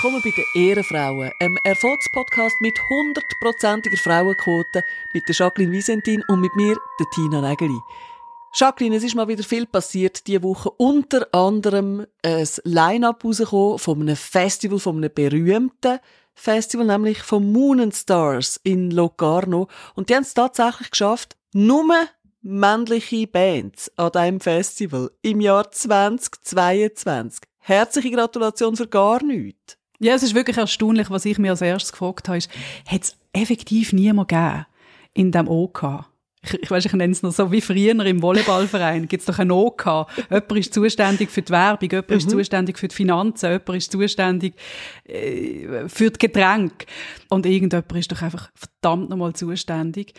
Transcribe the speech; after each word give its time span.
Willkommen 0.00 0.22
bei 0.22 0.30
den 0.30 0.68
Ehrenfrauen, 0.68 1.32
einem 1.40 1.58
Erfolgspodcast 1.64 2.60
mit 2.60 2.78
hundertprozentiger 2.88 3.96
Frauenquote 3.96 4.84
mit 5.12 5.26
der 5.26 5.34
Jacqueline 5.34 5.72
Wiesentin 5.72 6.22
und 6.28 6.40
mit 6.40 6.54
mir, 6.54 6.76
der 7.00 7.10
Tina 7.10 7.40
Nägeli. 7.40 7.80
Jacqueline, 8.54 8.94
es 8.94 9.02
ist 9.02 9.16
mal 9.16 9.26
wieder 9.26 9.42
viel 9.42 9.66
passiert 9.66 10.24
diese 10.28 10.44
Woche. 10.44 10.70
Unter 10.76 11.26
anderem 11.34 12.06
ein 12.22 12.48
Line-Up 12.62 13.24
rausgekommen 13.24 13.80
von 13.80 14.00
einem 14.02 14.14
Festival, 14.14 14.78
von 14.78 14.98
einem 14.98 15.12
berühmten 15.12 15.98
Festival, 16.32 16.86
nämlich 16.86 17.18
von 17.18 17.50
Moon 17.50 17.80
and 17.80 17.96
Stars 17.96 18.60
in 18.62 18.92
Locarno. 18.92 19.66
Und 19.96 20.10
die 20.10 20.14
haben 20.14 20.22
es 20.22 20.32
tatsächlich 20.32 20.92
geschafft, 20.92 21.36
nur 21.52 21.82
männliche 22.42 23.26
Bands 23.26 23.90
an 23.96 24.12
diesem 24.12 24.38
Festival 24.38 25.10
im 25.22 25.40
Jahr 25.40 25.68
2022. 25.68 27.40
Herzliche 27.58 28.12
Gratulation 28.12 28.76
für 28.76 28.86
gar 28.86 29.24
nichts. 29.24 29.77
Ja, 29.98 30.14
es 30.14 30.22
ist 30.22 30.34
wirklich 30.34 30.56
erstaunlich, 30.56 31.10
was 31.10 31.24
ich 31.24 31.38
mir 31.38 31.50
als 31.50 31.60
erstes 31.60 31.92
gefragt 31.92 32.28
habe, 32.28 32.38
ist, 32.38 32.50
hat 32.86 33.02
es 33.02 33.16
effektiv 33.32 33.92
niemand 33.92 34.28
gegeben 34.28 34.66
in 35.14 35.32
diesem 35.32 35.48
OK? 35.48 36.04
Ich, 36.40 36.54
ich 36.54 36.70
weiß, 36.70 36.84
ich 36.84 36.92
nenne 36.92 37.12
es 37.12 37.22
noch 37.22 37.32
so 37.32 37.50
wie 37.50 37.60
früher 37.60 38.06
im 38.06 38.22
Volleyballverein. 38.22 39.08
Gibt 39.08 39.22
es 39.22 39.26
doch 39.26 39.40
ein 39.40 39.50
OK. 39.50 40.06
Jemand 40.30 40.52
ist 40.52 40.72
zuständig 40.72 41.30
für 41.30 41.42
die 41.42 41.50
Werbung, 41.50 41.90
jemand 41.90 42.10
mhm. 42.10 42.16
ist 42.16 42.30
zuständig 42.30 42.78
für 42.78 42.86
die 42.86 42.94
Finanzen, 42.94 43.50
jemand 43.50 43.70
ist 43.70 43.90
zuständig 43.90 44.54
äh, 45.04 45.88
für 45.88 46.10
die 46.10 46.18
Getränke. 46.18 46.86
Und 47.28 47.44
irgendjemand 47.44 47.92
ist 47.92 48.12
doch 48.12 48.22
einfach 48.22 48.50
verdammt 48.54 49.10
nochmal 49.10 49.32
zuständig 49.32 50.14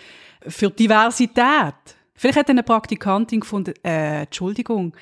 für 0.45 0.69
die 0.69 0.87
Diversität. 0.87 1.75
Vielleicht 2.15 2.37
hat 2.37 2.49
eine 2.49 2.63
Praktikantin 2.63 3.39
gefunden, 3.39 3.73
äh, 3.81 4.23
Entschuldigung, 4.23 4.93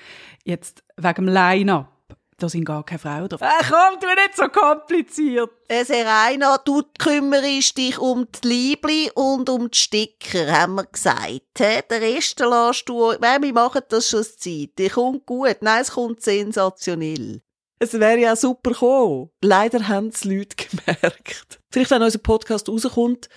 jetzt 0.44 0.84
wegen 0.98 1.26
dem 1.26 1.34
Line-Up 1.34 1.97
da 2.38 2.48
sind 2.48 2.66
gar 2.66 2.86
keine 2.86 3.00
Frauen 3.00 3.30
drauf. 3.30 3.42
Ach 3.44 3.70
komm, 3.70 4.00
du 4.00 4.08
nicht 4.08 4.36
so 4.36 4.48
kompliziert. 4.48 5.50
Äh, 5.68 5.84
Serena, 5.84 6.58
du 6.60 6.84
kümmerst 7.00 7.78
dich 7.78 7.98
um 7.98 8.28
die 8.44 8.48
Liebli 8.48 9.12
und 9.16 9.50
um 9.50 9.72
die 9.72 9.78
Sticker, 9.78 10.52
haben 10.52 10.76
wir 10.76 10.86
gesagt. 10.86 11.42
He? 11.58 11.82
Den 11.90 12.04
Rest 12.04 12.40
lässt 12.40 12.88
du, 12.88 13.12
wir 13.20 13.54
machen 13.54 13.82
das 13.90 14.10
schon 14.10 14.24
Zeit. 14.24 14.70
Die 14.78 14.90
kommt 14.90 15.26
gut. 15.26 15.58
Nein, 15.62 15.82
es 15.82 15.92
kommt 15.92 16.22
sensationell. 16.22 17.42
Es 17.80 17.94
wäre 17.94 18.20
ja 18.20 18.36
super 18.36 18.72
gekommen. 18.72 19.30
Leider 19.42 19.88
haben 19.88 20.08
es 20.08 20.24
Leute 20.24 20.56
gemerkt. 20.70 21.60
Vielleicht, 21.72 21.92
wenn 21.92 22.02
unser 22.02 22.20
Podcast 22.20 22.70
rauskommt, 22.70 23.30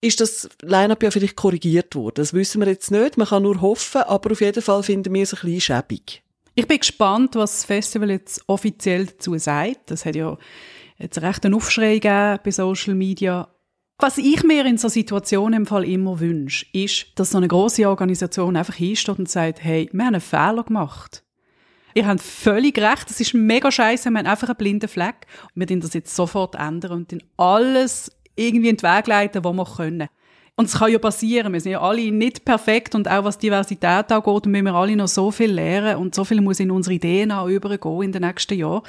ist 0.00 0.20
das 0.20 0.48
Line-Up 0.62 1.02
ja 1.02 1.10
vielleicht 1.10 1.36
korrigiert 1.36 1.94
worden. 1.94 2.14
Das 2.16 2.32
wissen 2.32 2.60
wir 2.60 2.68
jetzt 2.68 2.90
nicht. 2.90 3.16
Man 3.16 3.28
kann 3.28 3.42
nur 3.42 3.60
hoffen, 3.60 4.02
aber 4.02 4.32
auf 4.32 4.40
jeden 4.40 4.62
Fall 4.62 4.82
finden 4.82 5.12
wir 5.12 5.22
es 5.22 5.34
ein 5.34 5.40
bisschen 5.40 5.60
schäbig. 5.60 6.22
Ich 6.54 6.66
bin 6.66 6.78
gespannt, 6.78 7.36
was 7.36 7.52
das 7.52 7.64
Festival 7.64 8.10
jetzt 8.10 8.42
offiziell 8.46 9.06
dazu 9.06 9.36
sagt. 9.38 9.90
Das 9.90 10.04
hat 10.04 10.16
ja 10.16 10.36
jetzt 10.98 11.20
recht 11.22 11.44
einen 11.44 11.54
Aufschrei 11.54 11.94
gegeben 11.94 12.38
bei 12.44 12.50
Social 12.50 12.94
Media. 12.94 13.48
Was 13.98 14.18
ich 14.18 14.42
mir 14.44 14.64
in 14.64 14.78
so 14.78 14.88
Situationen 14.88 15.60
im 15.60 15.66
Fall 15.66 15.84
immer 15.84 16.20
wünsche, 16.20 16.66
ist, 16.72 17.06
dass 17.16 17.30
so 17.30 17.38
eine 17.38 17.48
große 17.48 17.88
Organisation 17.88 18.56
einfach 18.56 18.74
hinsteht 18.74 19.18
und 19.18 19.28
sagt, 19.28 19.62
hey, 19.62 19.88
wir 19.92 20.04
haben 20.04 20.14
einen 20.14 20.20
Fehler 20.22 20.64
gemacht. 20.64 21.22
Ihr 21.94 22.06
habt 22.06 22.20
völlig 22.20 22.78
recht, 22.78 23.10
das 23.10 23.20
ist 23.20 23.34
mega 23.34 23.70
scheiße, 23.70 24.10
wir 24.10 24.18
haben 24.18 24.26
einfach 24.26 24.48
einen 24.48 24.56
blinden 24.56 24.88
Fleck. 24.88 25.26
Wir 25.54 25.66
müssen 25.66 25.80
das 25.80 25.94
jetzt 25.94 26.14
sofort 26.14 26.54
ändern 26.54 26.92
und 26.92 27.12
dann 27.12 27.22
alles 27.36 28.10
irgendwie 28.36 28.68
in 28.68 28.76
den 28.76 28.82
Weg 28.82 29.06
leiten, 29.06 29.44
was 29.44 29.54
wir 29.54 29.64
können. 29.64 30.08
Und 30.60 30.66
es 30.66 30.78
kann 30.78 30.92
ja 30.92 30.98
passieren. 30.98 31.54
Wir 31.54 31.60
sind 31.62 31.72
ja 31.72 31.80
alle 31.80 32.12
nicht 32.12 32.44
perfekt 32.44 32.94
und 32.94 33.08
auch 33.08 33.24
was 33.24 33.38
Diversität 33.38 34.12
angeht, 34.12 34.44
müssen 34.44 34.66
wir 34.66 34.74
alle 34.74 34.94
noch 34.94 35.08
so 35.08 35.30
viel 35.30 35.52
lernen 35.52 35.96
und 35.96 36.14
so 36.14 36.22
viel 36.22 36.42
muss 36.42 36.60
in 36.60 36.70
unsere 36.70 36.98
DNA 36.98 37.46
übergehen 37.46 38.02
in 38.02 38.12
den 38.12 38.20
nächsten 38.20 38.58
Jahren. 38.58 38.82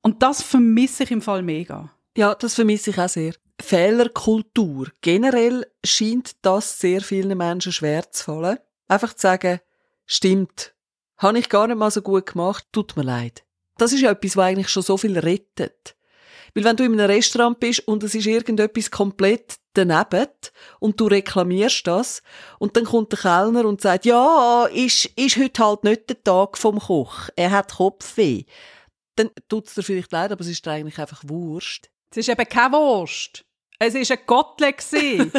Und 0.00 0.22
das 0.22 0.40
vermisse 0.40 1.02
ich 1.02 1.10
im 1.10 1.20
Fall 1.20 1.42
mega. 1.42 1.92
Ja, 2.16 2.34
das 2.34 2.54
vermisse 2.54 2.88
ich 2.88 2.98
auch 2.98 3.10
sehr. 3.10 3.34
Fehlerkultur. 3.60 4.86
Generell 5.02 5.66
scheint 5.84 6.36
das 6.40 6.78
sehr 6.78 7.02
vielen 7.02 7.36
Menschen 7.36 7.72
schwer 7.72 8.10
zu 8.10 8.24
fallen. 8.24 8.58
Einfach 8.88 9.12
zu 9.12 9.20
sagen, 9.20 9.60
stimmt, 10.06 10.72
habe 11.18 11.40
ich 11.40 11.50
gar 11.50 11.66
nicht 11.66 11.76
mal 11.76 11.90
so 11.90 12.00
gut 12.00 12.24
gemacht, 12.24 12.64
tut 12.72 12.96
mir 12.96 13.02
leid. 13.02 13.44
Das 13.76 13.92
ist 13.92 14.00
ja 14.00 14.12
etwas, 14.12 14.34
was 14.34 14.46
eigentlich 14.46 14.70
schon 14.70 14.82
so 14.82 14.96
viel 14.96 15.18
rettet. 15.18 15.94
Weil 16.54 16.64
wenn 16.64 16.76
du 16.76 16.84
in 16.84 16.98
einem 16.98 17.10
Restaurant 17.10 17.60
bist 17.60 17.86
und 17.86 18.02
es 18.02 18.14
ist 18.14 18.26
irgendetwas 18.26 18.90
komplett 18.90 19.59
daneben 19.74 20.28
und 20.78 21.00
du 21.00 21.06
reklamierst 21.06 21.86
das 21.86 22.22
und 22.58 22.76
dann 22.76 22.84
kommt 22.84 23.12
der 23.12 23.18
Kellner 23.20 23.64
und 23.64 23.80
sagt, 23.80 24.04
ja, 24.04 24.66
ist, 24.66 25.06
ist 25.16 25.36
heute 25.36 25.64
halt 25.64 25.84
nicht 25.84 26.08
der 26.08 26.22
Tag 26.22 26.58
vom 26.58 26.78
Koch. 26.78 27.28
Er 27.36 27.50
hat 27.50 27.74
Kopfweh. 27.74 28.44
Dann 29.16 29.30
tut's 29.48 29.74
dir 29.74 29.82
vielleicht 29.82 30.12
leid, 30.12 30.32
aber 30.32 30.40
es 30.40 30.48
ist 30.48 30.66
eigentlich 30.66 30.98
einfach 30.98 31.22
Wurst. 31.26 31.90
Es 32.10 32.18
ist 32.18 32.28
eben 32.28 32.48
keine 32.48 32.72
Wurst. 32.72 33.44
Es 33.82 33.94
war 33.94 34.16
ein 34.16 34.26
Gottle. 34.26 34.74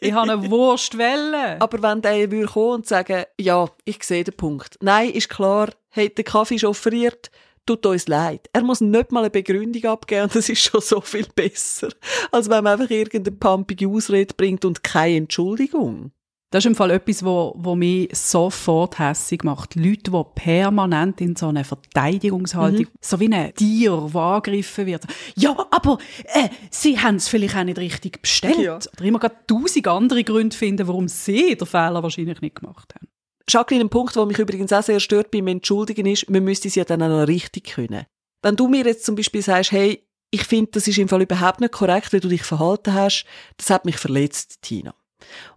ich 0.00 0.12
habe 0.12 0.32
eine 0.32 0.50
Wurst 0.50 0.96
welle. 0.96 1.60
Aber 1.60 1.82
wenn 1.82 2.00
der 2.00 2.30
würde 2.30 2.46
kommen 2.46 2.76
und 2.76 2.86
sagen, 2.86 3.24
ja, 3.38 3.68
ich 3.84 4.02
sehe 4.02 4.24
den 4.24 4.34
Punkt. 4.34 4.78
Nein, 4.80 5.10
ist 5.10 5.28
klar, 5.28 5.68
hat 5.90 6.16
der 6.16 6.24
Kaffee 6.24 6.58
schon 6.58 6.70
offeriert, 6.70 7.30
tut 7.66 7.86
uns 7.86 8.08
leid. 8.08 8.48
Er 8.52 8.62
muss 8.62 8.80
nicht 8.80 9.12
mal 9.12 9.20
eine 9.20 9.30
Begründung 9.30 9.84
abgeben 9.84 10.24
und 10.24 10.34
das 10.34 10.48
ist 10.48 10.62
schon 10.62 10.80
so 10.80 11.00
viel 11.00 11.26
besser, 11.34 11.88
als 12.30 12.48
wenn 12.48 12.64
man 12.64 12.80
einfach 12.80 12.90
irgendeine 12.90 13.36
pumpige 13.36 13.88
Ausrede 13.88 14.34
bringt 14.34 14.64
und 14.64 14.82
keine 14.82 15.16
Entschuldigung. 15.16 16.12
Das 16.52 16.66
ist 16.66 16.68
im 16.68 16.74
Fall 16.74 16.90
etwas, 16.90 17.24
wo, 17.24 17.54
wo 17.56 17.74
mich 17.74 18.10
sofort 18.14 18.98
hässig 18.98 19.42
macht. 19.42 19.74
Leute, 19.74 20.10
die 20.10 20.22
permanent 20.34 21.18
in 21.22 21.34
so 21.34 21.48
einer 21.48 21.64
Verteidigungshaltung, 21.64 22.84
mhm. 22.84 22.98
so 23.00 23.18
wie 23.20 23.32
ein 23.32 23.54
Tier, 23.54 23.96
das 23.96 24.14
angegriffen 24.14 24.84
wird. 24.84 25.06
Ja, 25.34 25.56
aber 25.70 25.96
äh, 26.24 26.50
sie 26.68 26.98
haben 26.98 27.16
es 27.16 27.28
vielleicht 27.28 27.56
auch 27.56 27.64
nicht 27.64 27.78
richtig 27.78 28.20
bestellt. 28.20 28.58
Ja. 28.58 28.76
Oder 28.76 29.02
immer 29.02 29.18
gerade 29.18 29.36
tausend 29.46 29.88
andere 29.88 30.24
Gründe 30.24 30.54
finden, 30.54 30.86
warum 30.86 31.08
sie 31.08 31.56
den 31.56 31.66
Fehler 31.66 32.02
wahrscheinlich 32.02 32.42
nicht 32.42 32.56
gemacht 32.56 32.94
haben. 32.94 33.08
Jacqueline, 33.48 33.84
ein 33.84 33.90
Punkt, 33.90 34.16
der 34.16 34.26
mich 34.26 34.38
übrigens 34.38 34.72
auch 34.72 34.82
sehr 34.82 35.00
stört 35.00 35.30
beim 35.30 35.46
Entschuldigen 35.48 36.06
ist, 36.06 36.28
man 36.30 36.44
müsste 36.44 36.68
es 36.68 36.74
ja 36.74 36.84
dann 36.84 37.02
auch 37.02 37.08
noch 37.08 37.28
richtig 37.28 37.74
können. 37.74 38.06
Wenn 38.42 38.56
du 38.56 38.68
mir 38.68 38.84
jetzt 38.84 39.04
zum 39.04 39.14
Beispiel 39.14 39.42
sagst, 39.42 39.72
hey, 39.72 40.06
ich 40.30 40.44
finde, 40.44 40.72
das 40.72 40.88
ist 40.88 40.98
im 40.98 41.08
Fall 41.08 41.22
überhaupt 41.22 41.60
nicht 41.60 41.72
korrekt, 41.72 42.12
wie 42.12 42.20
du 42.20 42.28
dich 42.28 42.42
verhalten 42.42 42.94
hast, 42.94 43.26
das 43.56 43.70
hat 43.70 43.84
mich 43.84 43.98
verletzt, 43.98 44.62
Tina. 44.62 44.94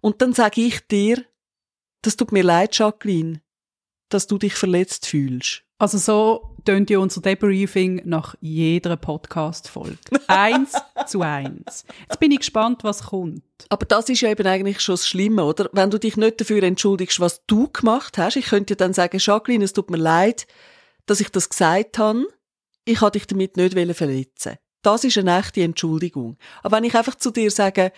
Und 0.02 0.22
dann 0.22 0.34
sage 0.34 0.62
ich 0.62 0.86
dir, 0.88 1.24
das 2.02 2.18
tut 2.18 2.32
mir 2.32 2.44
leid, 2.44 2.78
Jacqueline, 2.78 3.42
dass 4.10 4.28
du 4.28 4.38
dich 4.38 4.54
verletzt 4.54 5.08
fühlst. 5.08 5.64
Also 5.78 5.98
so 5.98 6.55
tönt 6.66 6.90
ja 6.90 7.00
unser 7.00 7.22
Debriefing 7.22 8.02
nach 8.06 8.36
jeder 8.42 8.98
Podcast-Folge. 8.98 9.98
eins 10.28 10.74
zu 11.06 11.22
eins. 11.22 11.86
Jetzt 12.02 12.20
bin 12.20 12.32
ich 12.32 12.40
gespannt, 12.40 12.84
was 12.84 13.04
kommt. 13.04 13.44
Aber 13.70 13.86
das 13.86 14.10
ist 14.10 14.22
ja 14.22 14.30
eben 14.30 14.46
eigentlich 14.46 14.82
schon 14.82 14.94
das 14.94 15.08
Schlimme, 15.08 15.46
oder? 15.46 15.70
Wenn 15.72 15.92
du 15.92 16.00
dich 16.00 16.18
nicht 16.18 16.42
dafür 16.42 16.64
entschuldigst, 16.64 17.20
was 17.20 17.46
du 17.46 17.70
gemacht 17.70 18.18
hast. 18.18 18.36
Ich 18.36 18.48
könnte 18.48 18.74
ja 18.74 18.76
dann 18.76 18.94
sagen, 18.94 19.18
Jacqueline, 19.20 19.64
es 19.64 19.74
tut 19.74 19.90
mir 19.90 19.98
leid, 19.98 20.48
dass 21.06 21.22
ich 21.22 21.30
das 21.30 21.50
gesagt 21.50 21.98
habe. 21.98 22.26
Ich 22.84 23.02
wollte 23.02 23.20
dich 23.20 23.28
damit 23.28 23.58
nicht 23.58 23.96
verletzen. 23.96 24.58
Das 24.82 25.04
ist 25.04 25.18
eine 25.18 25.40
echte 25.40 25.64
Entschuldigung. 25.64 26.38
Aber 26.62 26.78
wenn 26.78 26.84
ich 26.84 26.96
einfach 26.96 27.16
zu 27.16 27.32
dir 27.32 27.50
sage, 27.50 27.92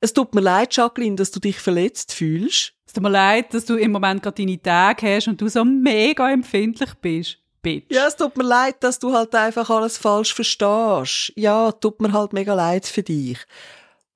es 0.00 0.12
tut 0.12 0.34
mir 0.34 0.42
leid, 0.42 0.76
Jacqueline, 0.76 1.16
dass 1.16 1.30
du 1.30 1.40
dich 1.40 1.58
verletzt 1.58 2.12
fühlst. 2.12 2.74
Es 2.86 2.92
tut 2.92 3.02
mir 3.02 3.08
leid, 3.08 3.54
dass 3.54 3.64
du 3.64 3.76
im 3.76 3.92
Moment 3.92 4.22
gerade 4.22 4.44
deine 4.44 4.60
Tage 4.60 5.16
hast 5.16 5.28
und 5.28 5.40
du 5.40 5.48
so 5.48 5.64
mega 5.64 6.30
empfindlich 6.30 6.92
bist. 7.00 7.38
Bitch. 7.64 7.86
Ja, 7.90 8.06
es 8.06 8.14
tut 8.14 8.36
mir 8.36 8.44
leid, 8.44 8.76
dass 8.80 9.00
du 9.00 9.12
halt 9.12 9.34
einfach 9.34 9.68
alles 9.70 9.98
falsch 9.98 10.32
verstehst. 10.32 11.32
Ja, 11.34 11.72
tut 11.72 12.00
mir 12.00 12.12
halt 12.12 12.32
mega 12.32 12.54
leid 12.54 12.86
für 12.86 13.02
dich. 13.02 13.38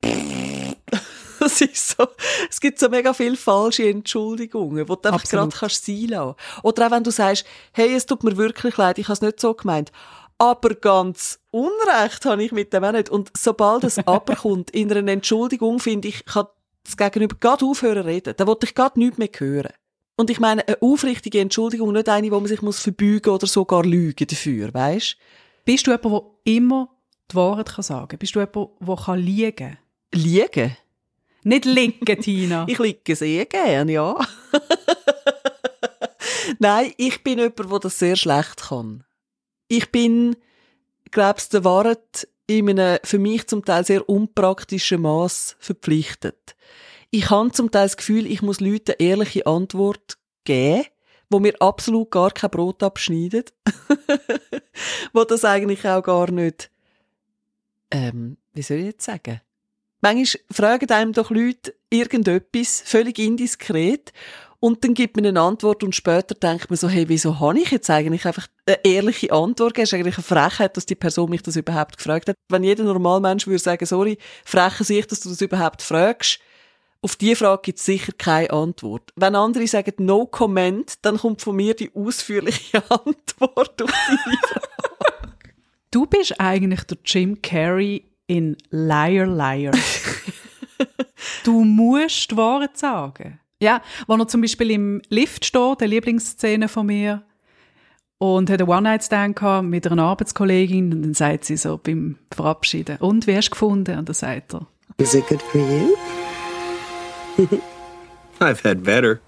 Das 1.41 1.61
ist 1.61 1.97
so, 1.97 2.09
es 2.51 2.61
gibt 2.61 2.81
so 2.81 2.89
mega 2.89 3.13
viele 3.13 3.37
falsche 3.37 3.89
Entschuldigungen, 3.89 4.85
die 4.85 4.85
du 4.85 5.09
einfach 5.09 5.23
gerade 5.23 5.57
kannst 5.57 5.87
sein 5.87 6.09
lassen. 6.09 6.35
Oder 6.65 6.87
auch 6.87 6.91
wenn 6.91 7.05
du 7.05 7.13
sagst, 7.13 7.47
hey, 7.73 7.95
es 7.95 8.07
tut 8.07 8.25
mir 8.25 8.37
wirklich 8.37 8.77
leid, 8.77 8.99
ich 8.99 9.07
habe 9.07 9.13
es 9.13 9.21
nicht 9.21 9.39
so 9.39 9.55
gemeint. 9.55 9.93
Aber 10.39 10.71
ganz 10.75 11.39
Unrecht 11.53 12.25
habe 12.25 12.43
ich 12.43 12.51
mit 12.51 12.73
dem 12.73 12.83
auch 12.83 12.91
nicht. 12.91 13.09
Und 13.09 13.31
sobald 13.37 13.85
es 13.85 13.99
aber 14.07 14.35
kommt, 14.35 14.73
in 14.73 14.93
einer 14.93 15.13
Entschuldigung, 15.13 15.79
finde 15.79 16.09
ich, 16.09 16.25
kann 16.25 16.47
das 16.85 16.97
Gegenüber 16.97 17.37
gerade 17.39 17.65
aufhören 17.65 18.05
reden. 18.05 18.35
Da 18.37 18.47
wollte 18.47 18.67
ich 18.67 18.75
gerade 18.75 18.99
nichts 18.99 19.19
mehr 19.19 19.31
hören. 19.37 19.73
Und 20.19 20.31
ich 20.31 20.41
meine, 20.41 20.67
eine 20.67 20.83
aufrichtige 20.83 21.39
Entschuldigung, 21.39 21.93
nicht 21.93 22.09
eine, 22.09 22.33
wo 22.33 22.41
man 22.41 22.49
sich 22.49 22.61
muss 22.61 22.81
verbeugen 22.81 23.33
oder 23.33 23.47
sogar 23.47 23.85
lügen 23.85 24.27
dafür, 24.27 24.75
weißt? 24.75 25.17
Bist 25.65 25.87
du 25.87 25.93
jemand, 25.93 26.13
der 26.13 26.55
immer 26.55 26.89
die 27.31 27.37
Wahrheit 27.37 27.69
kann 27.69 27.85
sagen 27.85 28.09
kann? 28.09 28.19
Bist 28.19 28.35
du 28.35 28.41
jemand, 28.41 28.71
der 28.81 28.97
kann 28.97 29.21
liegen 29.21 29.79
Liegen? 30.13 30.77
Nicht 31.45 31.67
liegen, 31.67 32.21
Tina. 32.21 32.67
ich 32.69 32.81
liege 32.81 33.15
sehr 33.15 33.47
gern, 33.47 33.89
ja. 33.89 34.17
Nein, 36.59 36.93
ich 36.97 37.23
bin 37.23 37.39
jemand, 37.39 37.71
der 37.71 37.79
das 37.79 38.01
sehr 38.01 38.17
schlecht 38.17 38.57
kann. 38.57 39.05
Ich 39.69 39.93
bin, 39.93 40.35
glaubst 41.13 41.55
der 41.55 41.63
Wahrheit 41.63 42.27
in 42.49 42.69
einem 42.69 42.99
für 43.05 43.21
mich 43.21 43.47
zum 43.47 43.65
Teil 43.65 43.85
sehr 43.85 44.09
unpraktischen 44.09 45.03
Maß 45.03 45.55
verpflichtet. 45.61 46.57
Ich 47.11 47.31
habe 47.31 47.53
zum 47.53 47.71
Teil 47.71 47.87
das 47.87 47.97
Gefühl, 47.97 48.27
ich 48.27 48.43
muss 48.43 48.61
Leuten 48.61 48.93
eine 48.93 49.09
ehrliche 49.09 49.47
Antwort 49.47 50.19
geben, 50.45 50.85
wo 51.31 51.39
mir 51.41 51.55
absolut 51.61 52.11
gar 52.11 52.31
kein 52.31 52.51
Brot 52.51 52.83
abschneidet, 52.83 53.55
wo 55.13 55.25
das 55.25 55.45
eigentlich 55.45 55.87
auch 55.87 56.03
gar 56.03 56.31
nicht 56.31 56.71
ähm, 57.91 58.37
wie 58.53 58.63
soll 58.63 58.79
ich 58.79 58.87
jetzt 58.87 59.05
sagen? 59.05 59.41
Manchmal 60.01 60.43
fragen 60.51 60.91
einem 60.91 61.13
doch 61.13 61.31
Leute 61.31 61.75
irgendetwas, 61.91 62.83
völlig 62.85 63.19
indiskret, 63.19 64.13
und 64.61 64.83
dann 64.83 64.95
gibt 64.95 65.15
man 65.15 65.25
eine 65.25 65.41
Antwort 65.41 65.85
und 65.85 65.95
später 65.95 66.35
denkt 66.35 66.69
man 66.69 66.77
so, 66.77 66.89
hey, 66.89 67.09
wieso 67.09 67.39
habe 67.39 67.61
ich 67.61 67.71
jetzt 67.71 67.89
eigentlich 67.91 68.27
einfach 68.27 68.49
eine 68.67 68.85
ehrliche 68.85 69.31
Antwort? 69.31 69.79
Es 69.79 69.85
ist 69.85 69.95
eigentlich 69.95 70.17
eine 70.17 70.25
Frechheit, 70.25 70.77
dass 70.77 70.85
die 70.85 70.97
Person 70.97 71.31
mich 71.31 71.43
das 71.43 71.55
überhaupt 71.55 71.97
gefragt 71.97 72.29
hat. 72.29 72.35
Wenn 72.49 72.65
jeder 72.65 72.83
Normalmensch 72.83 73.47
würde 73.47 73.61
sagen, 73.61 73.87
sorry, 73.87 74.19
freche 74.45 74.83
sich, 74.83 75.07
dass 75.07 75.21
du 75.21 75.29
das 75.29 75.41
überhaupt 75.41 75.81
fragst, 75.81 76.41
auf 77.01 77.17
die 77.17 77.35
Frage 77.35 77.63
gibt 77.63 77.79
es 77.79 77.85
sicher 77.85 78.13
keine 78.17 78.51
Antwort. 78.51 79.13
Wenn 79.15 79.37
andere 79.37 79.67
sagen 79.67 79.93
No 79.99 80.27
Comment, 80.27 80.95
dann 81.03 81.19
kommt 81.19 81.43
von 81.43 81.57
mir 81.57 81.75
die 81.75 81.91
ausführliche 81.95 82.83
Antwort 82.91 83.83
auf 83.83 83.93
die 84.11 84.39
Frage. 84.47 85.53
Du 85.91 86.07
bist 86.07 86.39
eigentlich 86.39 86.83
der 86.85 86.99
Jim 87.05 87.41
Carrey 87.41 88.05
in 88.27 88.57
Liar 88.71 89.27
Liar. 89.27 89.73
du 91.45 91.65
musst 91.65 92.31
die 92.31 92.37
Wahrheit 92.37 92.77
sagen. 92.77 93.41
Ja, 93.61 93.83
wenn 94.07 94.21
er 94.21 94.29
zum 94.29 94.41
Beispiel 94.41 94.71
im 94.73 95.03
Lift 95.09 95.45
steht, 95.45 95.81
der 95.81 95.89
Lieblingsszene 95.89 96.69
von 96.69 96.87
mir, 96.87 97.23
und 98.19 98.51
hat 98.51 98.61
einen 98.61 98.69
One-Night-Stand 98.69 99.41
mit 99.63 99.87
einer 99.87 100.03
Arbeitskollegin 100.03 100.93
und 100.93 101.03
dann 101.03 101.15
sagt 101.15 101.45
sie 101.45 101.57
so 101.57 101.79
beim 101.79 102.19
Verabschieden, 102.35 102.99
und, 102.99 103.27
wie 103.27 103.37
hast 103.37 103.49
du 103.49 103.53
gefunden? 103.53 103.99
Und 103.99 104.09
dann 104.09 104.15
sagt 104.15 104.55
er, 104.55 104.67
Is 104.99 105.15
it 105.15 105.27
good 105.29 105.41
for 105.41 105.61
you? 105.61 105.95
I've 108.41 108.63
had 108.63 108.83
better. 108.83 109.21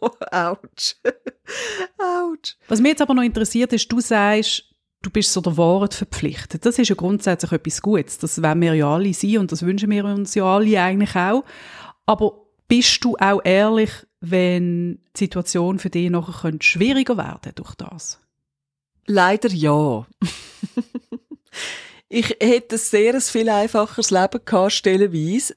oh, 0.00 0.10
ouch. 0.32 0.96
ouch. 1.98 2.56
Was 2.68 2.80
mich 2.80 2.90
jetzt 2.90 3.02
aber 3.02 3.14
noch 3.14 3.22
interessiert, 3.22 3.72
ist, 3.72 3.90
du 3.90 4.00
sagst, 4.00 4.64
du 5.02 5.10
bist 5.10 5.32
so 5.32 5.40
der 5.40 5.56
Wahrheit 5.56 5.94
verpflichtet. 5.94 6.66
Das 6.66 6.78
ist 6.78 6.88
ja 6.88 6.94
grundsätzlich 6.94 7.52
etwas 7.52 7.80
Gutes. 7.80 8.18
Das 8.18 8.42
wollen 8.42 8.60
wir 8.60 8.74
ja 8.74 8.94
alle 8.94 9.14
sein 9.14 9.38
und 9.38 9.52
das 9.52 9.62
wünschen 9.62 9.90
wir 9.90 10.04
uns 10.04 10.34
ja 10.34 10.44
alle 10.44 10.80
eigentlich 10.80 11.14
auch. 11.16 11.44
Aber 12.04 12.46
bist 12.68 13.04
du 13.04 13.16
auch 13.16 13.40
ehrlich, 13.44 13.90
wenn 14.20 14.98
die 15.16 15.24
Situation 15.24 15.78
für 15.78 15.90
dich 15.90 16.10
nachher 16.10 16.52
schwieriger 16.60 17.16
werden 17.16 17.52
durch 17.54 17.74
das? 17.76 18.20
Leider 19.06 19.48
ja. 19.50 20.06
ich 22.08 22.36
hätte 22.40 22.74
ein 22.74 22.78
sehr 22.78 23.20
viel 23.20 23.48
einfacheres 23.48 24.10
Leben 24.10 24.40
gehabt, 24.44 24.72
stellenweise. 24.72 25.54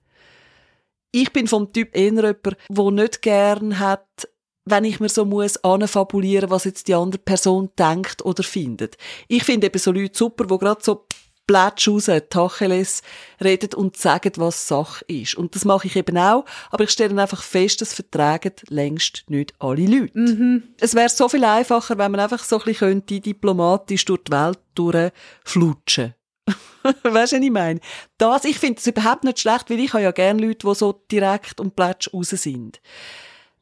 Ich 1.12 1.34
bin 1.34 1.48
vom 1.48 1.74
Typ 1.74 1.96
eher 1.96 2.12
jemand, 2.14 2.58
der 2.70 2.92
nicht 2.92 3.22
gern 3.22 3.80
hat, 3.80 4.30
wenn 4.66 4.84
ich 4.84 5.00
mir 5.00 5.10
so 5.10 5.26
muss 5.26 5.58
anfabulieren, 5.64 6.50
was 6.50 6.66
jetzt 6.66 6.88
die 6.88 6.94
andere 6.94 7.22
Person 7.22 7.70
denkt 7.78 8.24
oder 8.24 8.44
findet. 8.44 8.98
Ich 9.28 9.44
finde 9.44 9.68
eben 9.68 9.80
so 9.80 9.92
Leute 9.92 10.18
super, 10.18 10.46
die 10.46 10.58
gerade 10.58 10.84
so 10.84 11.08
Plätsch 11.48 11.88
raus, 11.88 12.12
Tacheles 12.30 13.02
redet 13.44 13.74
und 13.74 13.98
sagen, 13.98 14.34
was 14.36 14.68
Sache 14.68 15.04
ist. 15.06 15.34
Und 15.34 15.56
das 15.56 15.66
mache 15.66 15.88
ich 15.88 15.96
eben 15.96 16.16
auch, 16.16 16.46
aber 16.70 16.84
ich 16.84 16.92
stelle 16.92 17.20
einfach 17.20 17.42
fest, 17.42 17.82
das 17.82 17.96
vertragen 17.96 18.54
längst 18.68 19.24
nicht 19.30 19.56
alle 19.58 19.88
Leute. 19.88 20.20
Mhm. 20.20 20.76
Es 20.80 20.94
wäre 20.94 21.10
so 21.10 21.28
viel 21.28 21.44
einfacher, 21.44 21.98
wenn 21.98 22.12
man 22.12 22.20
einfach 22.20 22.44
so 22.44 22.60
ein 22.60 22.66
bisschen 22.66 23.04
diplomatisch 23.08 24.06
durch 24.06 24.26
die 24.26 24.32
Welt 24.32 24.60
durchflutschen. 24.76 26.14
weißt 26.84 27.04
du, 27.04 27.14
was 27.14 27.32
ich 27.34 27.52
meine? 27.52 27.80
Das, 28.18 28.46
ich 28.46 28.60
finde 28.60 28.76
das 28.76 28.88
überhaupt 28.88 29.24
nicht 29.24 29.40
schlecht, 29.40 29.70
weil 29.70 29.80
ich 29.80 29.94
habe 29.94 30.04
ja 30.04 30.12
gerne 30.12 30.42
Leute, 30.42 30.68
die 30.68 30.76
so 30.76 31.02
direkt 31.12 31.60
und 31.60 31.76
plätsch 31.76 32.14
raus 32.14 32.30
sind. 32.30 32.82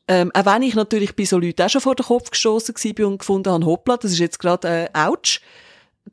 Ähm, 0.07 0.31
auch 0.33 0.45
wenn 0.45 0.61
ich 0.61 0.75
natürlich 0.75 1.15
bei 1.15 1.25
so 1.25 1.37
Leuten 1.37 1.63
auch 1.63 1.69
schon 1.69 1.81
vor 1.81 1.95
den 1.95 2.05
Kopf 2.05 2.31
gestoßen 2.31 2.73
war 2.75 3.07
und 3.07 3.19
gefunden 3.19 3.51
habe, 3.51 3.65
hoppla, 3.65 3.97
das 3.97 4.11
ist 4.11 4.19
jetzt 4.19 4.39
gerade 4.39 4.67
äh, 4.67 4.89
ouch 4.97 5.41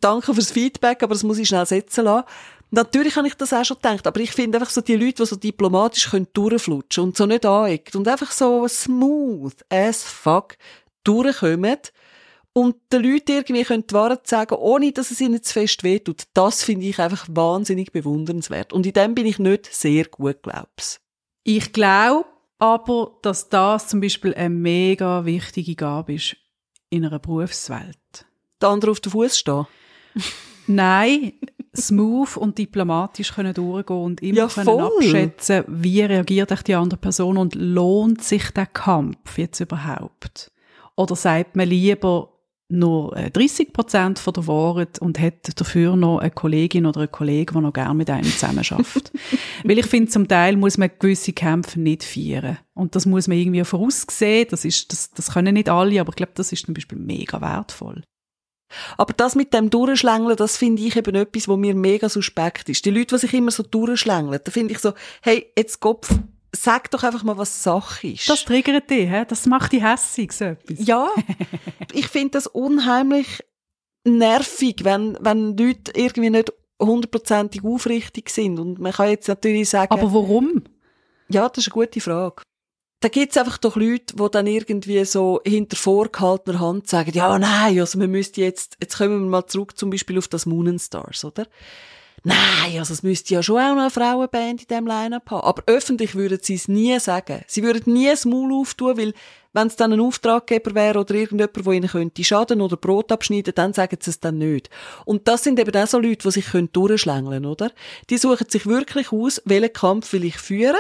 danke 0.01 0.35
fürs 0.35 0.51
Feedback, 0.51 1.03
aber 1.03 1.15
das 1.15 1.23
muss 1.23 1.39
ich 1.39 1.49
schnell 1.49 1.67
setzen 1.67 2.05
lassen. 2.05 2.27
Natürlich 2.71 3.17
habe 3.17 3.29
ich 3.29 3.35
das 3.35 3.53
auch 3.53 3.65
schon 3.65 3.77
gedacht, 3.77 4.07
aber 4.07 4.19
ich 4.21 4.33
finde 4.33 4.59
einfach 4.59 4.71
so 4.71 4.81
die 4.81 4.97
Leute, 4.97 5.23
die 5.23 5.27
so 5.27 5.37
diplomatisch 5.37 6.11
können 6.11 6.27
durchflutschen 6.33 7.05
und 7.05 7.17
so 7.17 7.27
nicht 7.27 7.47
aneckt 7.47 7.95
und 7.95 8.09
einfach 8.09 8.33
so 8.33 8.67
smooth 8.67 9.55
as 9.69 10.03
fuck 10.03 10.57
durchkommen 11.05 11.79
und 12.55 12.77
den 12.93 13.03
Leuten 13.03 13.33
irgendwie 13.33 13.65
können 13.65 13.85
die 13.87 13.95
Wahrheit 13.95 14.29
sagen, 14.29 14.55
ohne 14.55 14.93
dass 14.93 15.11
es 15.11 15.21
ihnen 15.21 15.43
zu 15.43 15.53
fest 15.53 15.83
wehtut, 15.83 16.23
das 16.35 16.63
finde 16.63 16.87
ich 16.87 17.01
einfach 17.01 17.27
wahnsinnig 17.29 17.91
bewundernswert. 17.91 18.73
Und 18.73 18.87
in 18.87 18.93
dem 18.93 19.15
bin 19.17 19.27
ich 19.27 19.41
nicht 19.41 19.67
sehr 19.75 20.05
gut, 20.05 20.43
glaub's. 20.43 21.01
Ich 21.43 21.73
glaube 21.73 22.27
aber, 22.61 23.19
dass 23.23 23.49
das 23.49 23.89
zum 23.89 24.01
Beispiel 24.01 24.35
eine 24.35 24.51
mega 24.51 25.25
wichtige 25.25 25.75
Gabe 25.75 26.15
ist 26.15 26.37
in 26.91 27.05
einer 27.05 27.19
Berufswelt. 27.19 27.99
Der 28.63 28.69
andere 28.69 28.93
auf 28.93 29.01
den 29.01 29.11
Fuß 29.11 29.37
stehen. 29.37 29.67
Nein, 30.69 31.33
smooth 31.77 32.37
und 32.37 32.57
diplomatisch 32.57 33.35
können 33.35 33.53
durchgehen 33.53 33.97
und 33.97 34.23
immer 34.23 34.39
Ja, 34.39 34.47
können 34.47 34.81
abschätzen, 34.81 35.65
wie 35.67 36.03
reagiert 36.03 36.53
echt 36.53 36.69
die 36.69 36.77
andere 36.77 37.01
Person 37.01 37.37
und 37.37 37.57
lohnt 37.57 38.23
sich 38.23 38.53
der 38.53 38.67
Kampf 38.67 39.39
jetzt 39.39 39.59
überhaupt? 39.59 40.53
Oder 40.95 41.17
sagt 41.17 41.57
man 41.57 41.69
lieber 41.69 42.34
nur 42.69 43.17
äh, 43.17 43.31
30 43.31 43.73
Prozent 43.73 44.19
von 44.19 44.33
der 44.33 44.47
Wahrheit 44.47 44.99
und 44.99 45.19
hat 45.19 45.59
dafür 45.61 45.97
noch 45.97 46.19
eine 46.19 46.31
Kollegin 46.31 46.87
oder 46.87 47.01
einen 47.01 47.13
Kollegen, 47.13 47.53
der 47.53 47.63
noch 47.63 47.73
gerne 47.73 47.95
mit 47.95 48.09
einem 48.11 48.25
zusammen 48.25 48.65
schafft. 48.65 49.13
Weil 49.65 49.79
ich 49.79 49.87
finde, 49.87 50.11
zum 50.11 50.29
Teil 50.29 50.57
muss 50.57 50.79
man 50.79 50.91
gewisse 50.99 51.33
Kämpfe 51.33 51.81
nicht 51.81 52.05
feiern. 52.05 52.59
Und 52.73 52.97
das 52.97 53.07
muss 53.07 53.29
man 53.29 53.39
irgendwie 53.39 53.65
voraussehen. 53.65 54.47
Das 54.51 54.65
ist, 54.65 54.93
das, 54.93 55.11
das 55.11 55.33
können 55.33 55.55
nicht 55.55 55.69
alle, 55.69 56.01
aber 56.01 56.11
ich 56.11 56.17
glaube, 56.17 56.33
das 56.35 56.53
ist 56.53 56.65
zum 56.65 56.75
Beispiel 56.75 56.99
mega 56.99 57.41
wertvoll. 57.41 58.03
Aber 58.97 59.13
das 59.13 59.35
mit 59.35 59.53
dem 59.55 59.71
Durchschlängeln, 59.71 60.37
das 60.37 60.57
finde 60.57 60.83
ich 60.83 60.97
eben 60.97 61.15
etwas, 61.15 61.49
wo 61.49 61.57
mir 61.57 61.75
mega 61.75 62.09
suspekt 62.09 62.69
ist. 62.69 62.85
Die 62.85 62.91
Leute, 62.91 63.15
die 63.15 63.21
sich 63.21 63.35
immer 63.35 63.51
so 63.51 63.63
durchschlängeln, 63.63 64.41
da 64.43 64.51
finde 64.51 64.73
ich 64.73 64.81
so, 64.81 64.95
hey, 65.23 65.47
jetzt 65.57 65.81
Kopf, 65.81 66.13
sag 66.55 66.91
doch 66.91 67.03
einfach 67.03 67.23
mal, 67.23 67.37
was 67.37 67.63
Sache 67.63 68.09
ist. 68.09 68.29
Das 68.29 68.45
triggert 68.45 68.91
dich, 68.91 69.09
hä? 69.09 69.25
das 69.27 69.47
macht 69.47 69.73
dich 69.73 69.83
hässig, 69.83 70.33
so 70.33 70.45
etwas. 70.47 70.87
ja, 70.87 71.09
ich 71.93 72.09
finde 72.09 72.31
das 72.31 72.47
unheimlich 72.47 73.45
nervig, 74.05 74.77
wenn, 74.83 75.17
wenn 75.21 75.57
Leute 75.57 75.93
irgendwie 75.95 76.31
nicht 76.31 76.53
hundertprozentig 76.81 77.65
aufrichtig 77.65 78.31
sind. 78.31 78.59
Und 78.59 78.79
man 78.79 78.93
kann 78.93 79.09
jetzt 79.09 79.29
natürlich 79.29 79.69
sagen, 79.69 79.93
Aber 79.93 80.13
warum? 80.13 80.63
ja, 81.29 81.49
das 81.49 81.67
ist 81.67 81.73
eine 81.73 81.87
gute 81.87 82.01
Frage. 82.01 82.43
Da 83.01 83.09
gibt's 83.09 83.37
einfach 83.37 83.59
doch 83.59 83.77
Leute, 83.77 84.17
die 84.17 84.31
dann 84.31 84.47
irgendwie 84.47 85.05
so 85.05 85.41
hinter 85.45 85.77
vorgehaltener 85.77 86.61
Hand 86.61 86.89
sagen, 86.89 87.13
ja, 87.13 87.39
nein, 87.39 87.79
also 87.79 88.01
wir 88.01 88.09
müssten 88.09 88.41
jetzt, 88.41 88.79
jetzt 88.81 88.97
kommen 88.97 89.21
wir 89.21 89.29
mal 89.29 89.47
zurück 89.47 89.77
zum 89.77 89.91
Beispiel 89.91 90.17
auf 90.17 90.29
das 90.29 90.47
Moon 90.47 90.79
Stars, 90.79 91.25
oder? 91.25 91.47
Nein, 92.27 92.79
also 92.79 92.95
es 92.95 93.03
müsste 93.03 93.35
ja 93.35 93.43
schon 93.43 93.61
auch 93.61 93.75
noch 93.75 93.83
eine 93.83 93.91
Frauenband 93.91 94.63
in 94.63 94.67
diesem 94.67 94.87
Line-Up 94.87 95.31
haben. 95.31 95.47
Aber 95.47 95.63
öffentlich 95.67 96.15
würden 96.15 96.39
sie 96.41 96.55
es 96.55 96.69
nie 96.69 96.99
sagen. 96.99 97.43
Sie 97.47 97.63
würden 97.63 97.93
nie 97.93 98.09
das 98.09 98.25
Maul 98.25 98.51
auftun, 98.55 98.97
weil 98.97 99.13
wenn 99.53 99.67
es 99.67 99.77
dann 99.77 99.93
ein 99.93 100.01
Auftraggeber 100.01 100.75
wäre 100.75 100.99
oder 101.01 101.15
irgendjemand, 101.15 101.67
der 101.67 101.73
ihnen 101.75 101.89
könnte 101.89 102.25
schaden 102.25 102.63
oder 102.63 102.79
Brot 102.79 103.13
abschneiden, 103.13 103.55
dann 103.55 103.75
sagen 103.75 103.99
sie 104.01 104.11
es 104.11 104.21
dann 104.21 104.39
nicht. 104.39 104.71
Und 105.05 105.29
das 105.29 105.45
sind 105.45 105.61
eben 105.61 105.77
auch 105.77 105.87
so 105.87 105.99
Leute, 105.99 106.27
die 106.27 106.31
sich 106.31 106.47
können 106.47 106.73
durchschlängeln 106.73 107.45
oder? 107.45 107.71
Die 108.09 108.17
suchen 108.17 108.49
sich 108.49 108.65
wirklich 108.67 109.13
aus, 109.13 109.43
welchen 109.45 109.75
Kampf 109.75 110.13
will 110.15 110.25
ich 110.25 110.39
führen. 110.39 110.77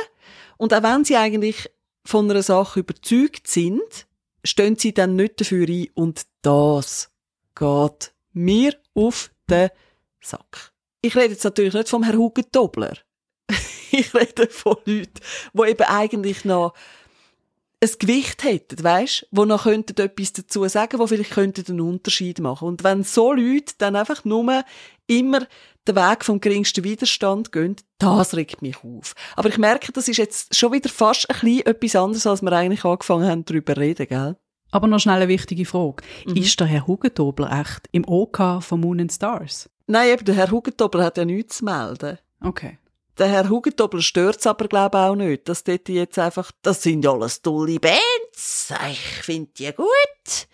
Und 0.56 0.72
auch 0.72 0.82
wenn 0.82 1.04
sie 1.04 1.16
eigentlich 1.16 1.70
von 2.06 2.28
einer 2.30 2.42
Sache 2.42 2.80
überzeugt 2.80 3.48
sind, 3.48 4.06
stehen 4.44 4.76
sie 4.76 4.94
dann 4.94 5.14
nicht 5.14 5.40
dafür 5.42 5.68
ein. 5.68 5.88
Und 5.92 6.22
das 6.40 7.10
geht 7.54 8.14
mir 8.32 8.74
auf 8.94 9.30
den 9.48 9.68
Sack. 10.20 10.73
Ich 11.04 11.14
rede 11.16 11.34
jetzt 11.34 11.44
natürlich 11.44 11.74
nicht 11.74 11.90
vom 11.90 12.02
Herrn 12.02 12.16
Hugentobler. 12.16 12.96
ich 13.90 14.14
rede 14.14 14.48
von 14.48 14.76
Leuten, 14.86 15.20
die 15.52 15.62
eben 15.68 15.82
eigentlich 15.82 16.46
noch 16.46 16.72
ein 17.82 17.90
Gewicht 17.98 18.42
hätten, 18.42 18.82
weisst, 18.82 19.26
wo 19.30 19.44
noch 19.44 19.64
könnten 19.64 20.00
etwas 20.00 20.32
dazu 20.32 20.66
sagen, 20.66 20.98
wo 20.98 21.06
vielleicht 21.06 21.32
könnten 21.32 21.62
einen 21.68 21.82
Unterschied 21.82 22.38
machen. 22.38 22.68
Und 22.68 22.84
wenn 22.84 23.04
so 23.04 23.34
Leute 23.34 23.74
dann 23.76 23.96
einfach 23.96 24.24
nur 24.24 24.64
immer 25.06 25.46
den 25.86 25.94
Weg 25.94 26.24
vom 26.24 26.40
geringsten 26.40 26.84
Widerstand 26.84 27.52
gehen, 27.52 27.76
das 27.98 28.34
regt 28.34 28.62
mich 28.62 28.82
auf. 28.82 29.12
Aber 29.36 29.50
ich 29.50 29.58
merke, 29.58 29.92
das 29.92 30.08
ist 30.08 30.16
jetzt 30.16 30.56
schon 30.56 30.72
wieder 30.72 30.88
fast 30.88 31.28
ein 31.28 31.38
bisschen 31.38 31.66
etwas 31.66 31.96
anderes, 31.96 32.26
als 32.26 32.40
wir 32.40 32.52
eigentlich 32.52 32.86
angefangen 32.86 33.28
haben, 33.28 33.44
darüber 33.44 33.74
zu 33.74 33.80
reden, 33.80 34.06
gell? 34.06 34.36
Aber 34.74 34.88
noch 34.88 34.98
schnell 34.98 35.22
eine 35.22 35.28
wichtige 35.28 35.64
Frage. 35.66 36.02
Ist 36.34 36.58
der 36.58 36.66
Herr 36.66 36.88
Hugentobler 36.88 37.60
echt 37.60 37.88
im 37.92 38.04
OK 38.08 38.60
von 38.60 38.80
Moon 38.80 39.00
and 39.02 39.12
Stars? 39.12 39.70
Nein, 39.86 40.08
eben, 40.08 40.24
der 40.24 40.34
Herr 40.34 40.50
Hugentobler 40.50 41.04
hat 41.04 41.16
ja 41.16 41.24
nichts 41.24 41.58
zu 41.58 41.66
melden. 41.66 42.18
Okay. 42.40 42.80
Der 43.16 43.28
Herr 43.28 43.48
Hugentobler 43.48 44.02
stört's 44.02 44.48
aber, 44.48 44.66
glaube 44.66 44.98
ich, 44.98 45.04
auch 45.04 45.14
nicht, 45.14 45.48
dass 45.48 45.62
dort 45.62 45.88
jetzt 45.88 46.18
einfach, 46.18 46.50
das 46.62 46.82
sind 46.82 47.04
ja 47.04 47.12
alles 47.12 47.40
tolle 47.40 47.78
Bands. 47.78 48.74
Ich 48.90 48.98
finde 49.22 49.52
die 49.56 49.72
gut. 49.72 50.48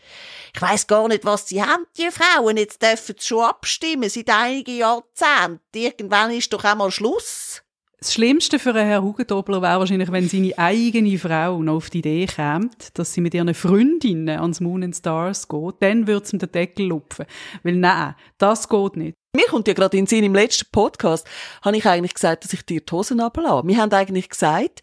Ich 0.55 0.61
weiss 0.61 0.87
gar 0.87 1.09
nicht, 1.09 1.25
was 1.25 1.49
sie 1.49 1.63
haben, 1.63 1.87
die 1.97 2.11
Frauen. 2.11 2.59
Jetzt 2.59 2.83
dürfen 2.83 3.15
sie 3.19 3.27
schon 3.27 3.45
abstimmen, 3.45 4.11
seit 4.11 4.29
einigen 4.29 4.77
Jahrzehnten. 4.77 5.61
Irgendwann 5.75 6.31
ist 6.33 6.53
doch 6.53 6.65
einmal 6.65 6.91
Schluss. 6.91 7.63
Das 8.03 8.15
Schlimmste 8.15 8.59
für 8.59 8.71
einen 8.71 8.89
Herrn 8.89 9.05
Hugentobler 9.05 9.61
wäre 9.61 9.79
wahrscheinlich, 9.79 10.11
wenn 10.11 10.27
seine 10.27 10.57
eigene 10.57 11.19
Frau 11.19 11.63
noch 11.63 11.75
auf 11.75 11.91
die 11.91 11.99
Idee 11.99 12.25
käme, 12.25 12.71
dass 12.95 13.13
sie 13.13 13.21
mit 13.21 13.35
ihren 13.35 13.53
Freundinnen 13.53 14.41
ans 14.41 14.61
Moon 14.61 14.83
and 14.83 14.97
Stars 14.97 15.47
geht. 15.47 15.75
Dann 15.81 16.07
würde 16.07 16.25
es 16.25 16.33
ihm 16.33 16.39
den 16.39 16.51
Deckel 16.51 16.87
lupfen. 16.87 17.27
Weil 17.63 17.77
nein, 17.77 18.15
das 18.39 18.71
geht 18.71 18.97
nicht. 18.97 19.15
Mir 19.37 19.45
kommt 19.49 19.69
ja 19.69 19.75
gerade 19.75 19.99
in 19.99 20.05
den 20.05 20.09
Sinn, 20.09 20.25
im 20.25 20.35
letzten 20.35 20.71
Podcast 20.73 21.29
habe 21.61 21.77
ich 21.77 21.85
eigentlich 21.85 22.15
gesagt, 22.15 22.45
dass 22.45 22.55
ich 22.55 22.65
dir 22.65 22.81
die 22.81 22.91
Hosen 22.91 23.21
runterlasse. 23.21 23.69
Wir 23.69 23.77
haben 23.77 23.93
eigentlich 23.93 24.31
gesagt, 24.31 24.81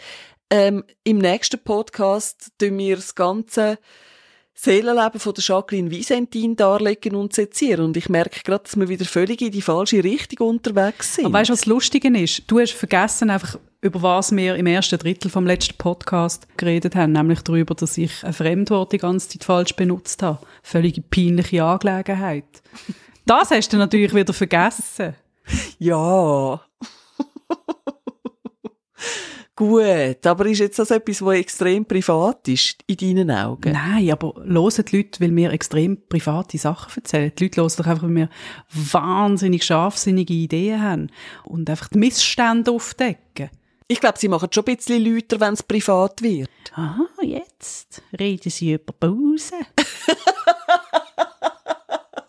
ähm, 0.51 0.83
im 1.03 1.17
nächsten 1.17 1.59
Podcast 1.63 2.51
tun 2.59 2.77
wir 2.77 2.97
das 2.97 3.15
ganze 3.15 3.79
Seelenleben 4.59 5.19
von 5.19 5.35
der 5.35 5.43
Jacqueline 5.43 5.91
Visentin 5.91 6.55
darlegen 6.55 7.13
und 7.13 7.31
sezieren. 7.31 7.85
Und 7.85 7.97
ich 7.97 8.09
merke 8.09 8.41
gerade, 8.43 8.63
dass 8.63 8.75
wir 8.75 8.89
wieder 8.89 9.05
völlig 9.05 9.39
in 9.43 9.51
die 9.51 9.61
falsche 9.61 10.03
Richtung 10.03 10.47
unterwegs 10.47 11.13
sind. 11.13 11.25
Aber 11.25 11.35
weißt 11.35 11.49
du, 11.49 11.53
was 11.53 11.67
Lustige 11.67 12.07
ist? 12.19 12.41
Du 12.47 12.59
hast 12.59 12.73
vergessen 12.73 13.29
einfach, 13.29 13.59
über 13.81 14.01
was 14.01 14.35
wir 14.35 14.55
im 14.55 14.65
ersten 14.65 14.97
Drittel 14.97 15.29
vom 15.29 15.45
letzten 15.45 15.77
Podcast 15.77 16.47
geredet 16.57 16.95
haben, 16.95 17.11
nämlich 17.11 17.41
darüber, 17.41 17.75
dass 17.75 17.99
ich 17.99 18.23
ein 18.23 18.33
Fremdwort 18.33 18.93
die 18.93 18.97
ganze 18.97 19.29
Zeit 19.29 19.43
falsch 19.43 19.75
benutzt 19.75 20.23
habe. 20.23 20.39
Völlige 20.63 21.01
peinliche 21.01 21.63
Angelegenheit. 21.63 22.63
Das 23.27 23.51
hast 23.51 23.71
du 23.71 23.77
natürlich 23.77 24.13
wieder 24.13 24.33
vergessen. 24.33 25.15
Ja. 25.79 26.59
Gut, 29.57 30.23
aber 30.23 30.45
ist 30.45 30.59
jetzt 30.59 30.77
das 30.77 30.91
etwas, 30.91 31.19
was 31.23 31.35
extrem 31.35 31.83
privat 31.83 32.47
ist, 32.47 32.77
in 32.85 32.95
deinen 32.95 33.31
Augen? 33.31 33.71
Nein, 33.73 34.11
aber 34.11 34.35
hören 34.35 34.85
die 34.85 34.97
Leute, 34.97 35.19
weil 35.19 35.35
wir 35.35 35.51
extrem 35.51 35.97
private 36.07 36.59
Sachen 36.59 36.95
erzählen. 36.95 37.31
Die 37.35 37.45
Leute 37.45 37.61
hören 37.61 37.73
doch 37.75 37.87
einfach, 37.87 38.03
weil 38.03 38.15
wir 38.15 38.29
wahnsinnig 38.71 39.63
scharfsinnige 39.63 40.31
Ideen 40.31 40.79
haben 40.79 41.11
und 41.43 41.67
einfach 41.71 41.87
die 41.87 41.97
Missstände 41.97 42.69
aufdecken. 42.69 43.49
Ich 43.87 43.99
glaube, 43.99 44.19
sie 44.19 44.27
machen 44.27 44.49
schon 44.53 44.63
ein 44.67 44.75
bisschen 44.75 45.03
lauter, 45.03 45.39
wenn 45.39 45.55
es 45.55 45.63
privat 45.63 46.21
wird. 46.21 46.49
Aha, 46.75 47.07
jetzt 47.23 48.03
reden 48.19 48.51
sie 48.51 48.73
über 48.73 48.93
Pause. 48.93 49.55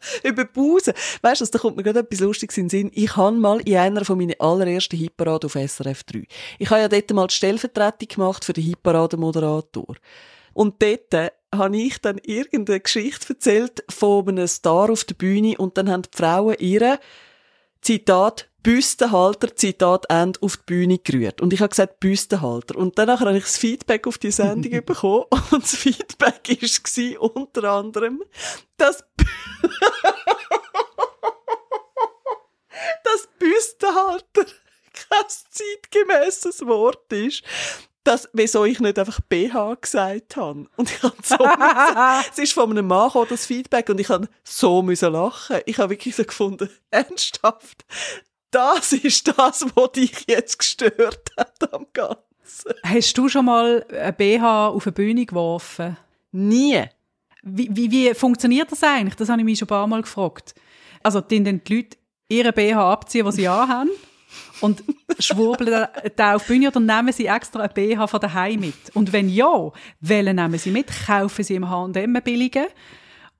über 0.24 0.44
Pause. 0.44 0.94
Weißt 1.22 1.40
du, 1.40 1.46
da 1.46 1.58
kommt 1.58 1.76
mir 1.76 1.82
gerade 1.82 2.00
etwas 2.00 2.20
Lustiges 2.20 2.56
in 2.58 2.64
den 2.64 2.70
Sinn. 2.70 2.90
Ich 2.94 3.16
habe 3.16 3.36
mal 3.36 3.60
in 3.60 3.76
einer 3.76 4.04
von 4.04 4.18
meinen 4.18 4.38
allerersten 4.38 4.96
Hitparaden 4.96 5.48
auf 5.48 5.54
SRF 5.54 6.04
3. 6.04 6.24
Ich 6.58 6.70
habe 6.70 6.80
ja 6.82 6.88
dort 6.88 7.10
mal 7.12 7.26
die 7.26 7.34
Stellvertretung 7.34 8.08
gemacht 8.08 8.44
für 8.44 8.52
den 8.52 8.64
Hitparaden-Moderator. 8.64 9.96
Und 10.54 10.82
dort 10.82 11.32
habe 11.54 11.76
ich 11.76 11.98
dann 11.98 12.18
irgendeine 12.18 12.80
Geschichte 12.80 13.34
erzählt 13.34 13.84
von 13.88 14.28
einem 14.28 14.48
Star 14.48 14.90
auf 14.90 15.04
der 15.04 15.14
Bühne 15.14 15.56
und 15.56 15.78
dann 15.78 15.90
haben 15.90 16.02
die 16.02 16.16
Frauen 16.16 16.56
ihre 16.58 16.98
Zitat 17.80 18.48
Büstenhalter, 18.62 19.54
Zitat 19.54 20.10
End, 20.10 20.42
auf 20.42 20.56
die 20.56 20.62
Bühne 20.66 20.98
gerührt. 20.98 21.40
Und 21.40 21.52
ich 21.52 21.60
habe 21.60 21.70
gesagt 21.70 22.00
Büstenhalter. 22.00 22.76
Und 22.76 22.98
danach 22.98 23.20
habe 23.20 23.36
ich 23.38 23.44
das 23.44 23.56
Feedback 23.56 24.06
auf 24.06 24.18
die 24.18 24.30
Sendung 24.30 24.72
bekommen. 24.84 25.24
Und 25.52 25.62
das 25.62 25.76
Feedback 25.76 26.48
war 26.48 27.34
unter 27.36 27.64
anderem, 27.64 28.22
dass, 28.76 29.04
dass 33.04 33.28
Büstenhalter 33.38 34.44
kein 34.92 35.24
zeitgemäßes 35.50 36.66
Wort 36.66 37.12
ist 37.12 37.44
dass, 38.08 38.28
wieso 38.32 38.64
ich 38.64 38.80
nicht 38.80 38.98
einfach 38.98 39.20
BH 39.20 39.76
gesagt 39.82 40.36
habe. 40.36 40.66
Und 40.76 40.90
ich 40.90 41.02
habe 41.02 41.14
so, 41.22 41.36
es 42.30 42.38
ist 42.38 42.54
von 42.54 42.70
einem 42.70 42.86
Mann 42.86 43.08
gekommen, 43.08 43.26
das 43.28 43.44
Feedback, 43.44 43.90
und 43.90 44.00
ich 44.00 44.08
habe 44.08 44.28
so 44.44 44.80
müssen 44.80 45.12
lachen. 45.12 45.58
Ich 45.66 45.78
habe 45.78 45.90
wirklich 45.90 46.16
so 46.16 46.24
gefunden, 46.24 46.70
ernsthaft, 46.90 47.84
das 48.50 48.94
ist 48.94 49.28
das, 49.28 49.66
was 49.74 49.92
dich 49.92 50.24
jetzt 50.26 50.58
gestört 50.58 51.30
hat 51.36 51.72
am 51.72 51.86
Ganzen. 51.92 52.72
Hast 52.82 53.18
du 53.18 53.28
schon 53.28 53.44
mal 53.44 53.84
ein 53.90 54.16
BH 54.16 54.68
auf 54.68 54.86
eine 54.86 54.92
Bühne 54.92 55.26
geworfen? 55.26 55.98
Nie. 56.32 56.84
Wie, 57.50 57.68
wie, 57.72 57.90
wie 57.90 58.14
funktioniert 58.14 58.70
das 58.70 58.82
eigentlich? 58.82 59.16
Das 59.16 59.28
habe 59.28 59.40
ich 59.40 59.44
mich 59.44 59.58
schon 59.58 59.66
ein 59.66 59.70
paar 59.70 59.86
Mal 59.86 60.02
gefragt. 60.02 60.54
Also, 61.02 61.20
die, 61.20 61.42
die 61.42 61.74
Leute 61.74 61.96
ihre 62.28 62.52
BH 62.52 62.92
abziehen, 62.92 63.24
was 63.24 63.36
sie 63.36 63.48
anhaben, 63.48 63.90
und 64.60 64.84
schwurbeln 65.18 65.86
da 66.16 66.34
auf 66.34 66.46
die 66.46 66.52
Bühne 66.52 66.68
oder 66.68 66.80
nehmen 66.80 67.12
sie 67.12 67.26
extra 67.26 67.62
ein 67.62 67.72
BH 67.72 68.06
von 68.06 68.20
daheim 68.20 68.60
mit? 68.60 68.94
Und 68.94 69.12
wenn 69.12 69.28
ja, 69.28 69.72
welchen 70.00 70.36
nehmen 70.36 70.58
sie 70.58 70.70
mit? 70.70 70.88
Kaufen 71.06 71.44
sie 71.44 71.54
im 71.54 71.68
H&M 71.68 72.12
billigen? 72.22 72.66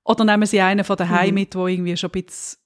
Oder 0.04 0.24
nehmen 0.24 0.46
sie 0.46 0.60
einen 0.60 0.84
von 0.84 0.96
daheim 0.96 1.28
mhm. 1.28 1.34
mit, 1.34 1.54
der 1.54 1.66
irgendwie 1.66 1.96
schon 1.96 2.10
ein 2.14 2.22
bisschen 2.24 2.58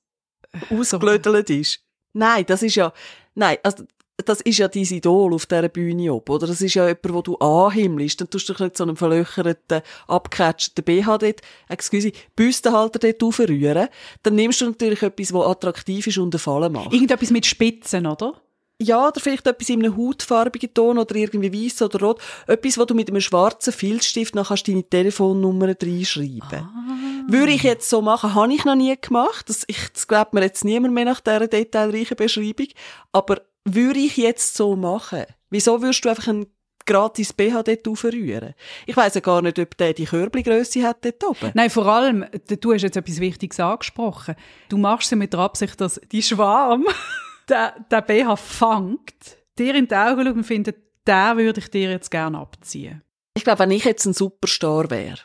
ausgelödelt 0.70 1.50
ist? 1.50 1.80
Nein, 2.12 2.44
das 2.46 2.62
ist 2.62 2.76
ja, 2.76 2.92
nein, 3.34 3.56
also, 3.62 3.84
das 4.25 4.40
ist 4.40 4.59
ja 4.59 4.69
dein 4.69 4.83
Idol 4.85 5.35
auf 5.35 5.47
dieser 5.47 5.69
Bühne 5.69 6.12
oben, 6.12 6.33
oder? 6.33 6.47
Das 6.47 6.61
ist 6.61 6.75
ja 6.75 6.87
jemand, 6.87 7.12
wo 7.12 7.23
du 7.23 7.37
anhimmelst. 7.38 8.21
Dann 8.21 8.31
tust 8.31 8.49
du 8.49 8.52
dich 8.52 8.61
nicht 8.61 8.76
so 8.76 8.85
einen 8.85 8.97
verlöcherten, 8.97 9.83
abgecatchten 10.07 10.85
BH 10.85 11.19
dort, 11.19 11.40
excuse, 11.69 12.12
Büstenhalter 12.37 12.99
dort 12.99 13.23
aufrühren. 13.23 13.88
Dann 14.23 14.35
nimmst 14.35 14.61
du 14.61 14.66
natürlich 14.66 15.02
etwas, 15.02 15.33
was 15.33 15.47
attraktiv 15.47 16.07
ist 16.07 16.19
und 16.19 16.35
einen 16.35 16.40
Fall 16.40 16.69
macht. 16.71 16.92
Irgendetwas 16.92 17.31
mit 17.31 17.47
Spitzen, 17.47 18.07
oder? 18.07 18.35
Ja, 18.81 19.07
oder 19.09 19.21
vielleicht 19.21 19.47
etwas 19.47 19.69
in 19.69 19.85
einem 19.85 19.97
hautfarbigen 19.97 20.75
Ton 20.75 20.99
oder 20.99 21.14
irgendwie 21.14 21.66
weiß 21.66 21.83
oder 21.83 22.00
rot. 22.00 22.21
Etwas, 22.49 22.78
wo 22.78 22.85
du 22.85 22.95
mit 22.95 23.09
einem 23.09 23.21
schwarzen 23.21 23.73
Filzstift 23.73 24.35
nachher 24.35 24.57
deine 24.57 24.83
Telefonnummer 24.83 25.69
reinschreiben. 25.69 26.40
Ah. 26.52 27.25
Würde 27.28 27.52
ich 27.52 27.62
jetzt 27.62 27.88
so 27.88 28.02
machen, 28.02 28.35
habe 28.35 28.52
ich 28.52 28.64
noch 28.64 28.75
nie 28.75 28.97
gemacht. 29.00 29.49
Das, 29.49 29.62
ich, 29.69 29.88
das 29.92 30.09
glaubt 30.09 30.35
mir 30.35 30.42
jetzt 30.42 30.64
niemand 30.64 30.95
mehr 30.95 31.04
nach 31.04 31.21
dieser 31.21 31.47
detailreichen 31.47 32.16
Beschreibung. 32.16 32.66
Aber 33.12 33.40
würde 33.64 34.00
ich 34.00 34.16
jetzt 34.16 34.57
so 34.57 34.76
machen? 34.76 35.25
Wieso 35.50 35.81
würdest 35.83 36.04
du 36.04 36.09
einfach 36.09 36.28
ein 36.28 36.47
gratis 36.85 37.33
BH 37.33 37.62
dort 37.62 37.88
aufrühren. 37.88 38.54
Ich 38.87 38.97
weiss 38.97 39.14
ja 39.14 39.21
gar 39.21 39.42
nicht, 39.42 39.59
ob 39.59 39.76
der 39.76 39.92
die 39.92 40.04
Körbelgrösse 40.04 40.83
hat 40.83 41.04
dort 41.04 41.25
oben. 41.25 41.52
Nein, 41.54 41.71
vor 41.71 41.87
allem, 41.87 42.25
du 42.61 42.73
hast 42.73 42.83
jetzt 42.83 42.97
etwas 42.97 43.21
Wichtiges 43.21 43.61
angesprochen. 43.61 44.35
Du 44.69 44.78
machst 44.78 45.09
sie 45.09 45.16
mit 45.16 45.33
der 45.33 45.40
Absicht, 45.40 45.81
dass 45.81 46.00
die 46.11 46.23
Schwarm 46.23 46.85
der, 47.49 47.75
der 47.90 48.02
BH 48.02 48.37
fängt, 48.37 49.37
dir 49.59 49.75
in 49.75 49.88
die 49.88 49.95
Augen 49.95 50.26
schaut 50.26 50.37
und 50.37 50.45
findet, 50.45 50.76
den 51.07 51.37
würde 51.37 51.61
ich 51.61 51.71
dir 51.71 51.90
jetzt 51.90 52.11
gerne 52.11 52.38
abziehen. 52.38 53.02
Ich 53.35 53.45
glaube, 53.45 53.61
wenn 53.61 53.71
ich 53.71 53.85
jetzt 53.85 54.04
ein 54.07 54.12
Superstar 54.12 54.90
wäre, 54.90 55.19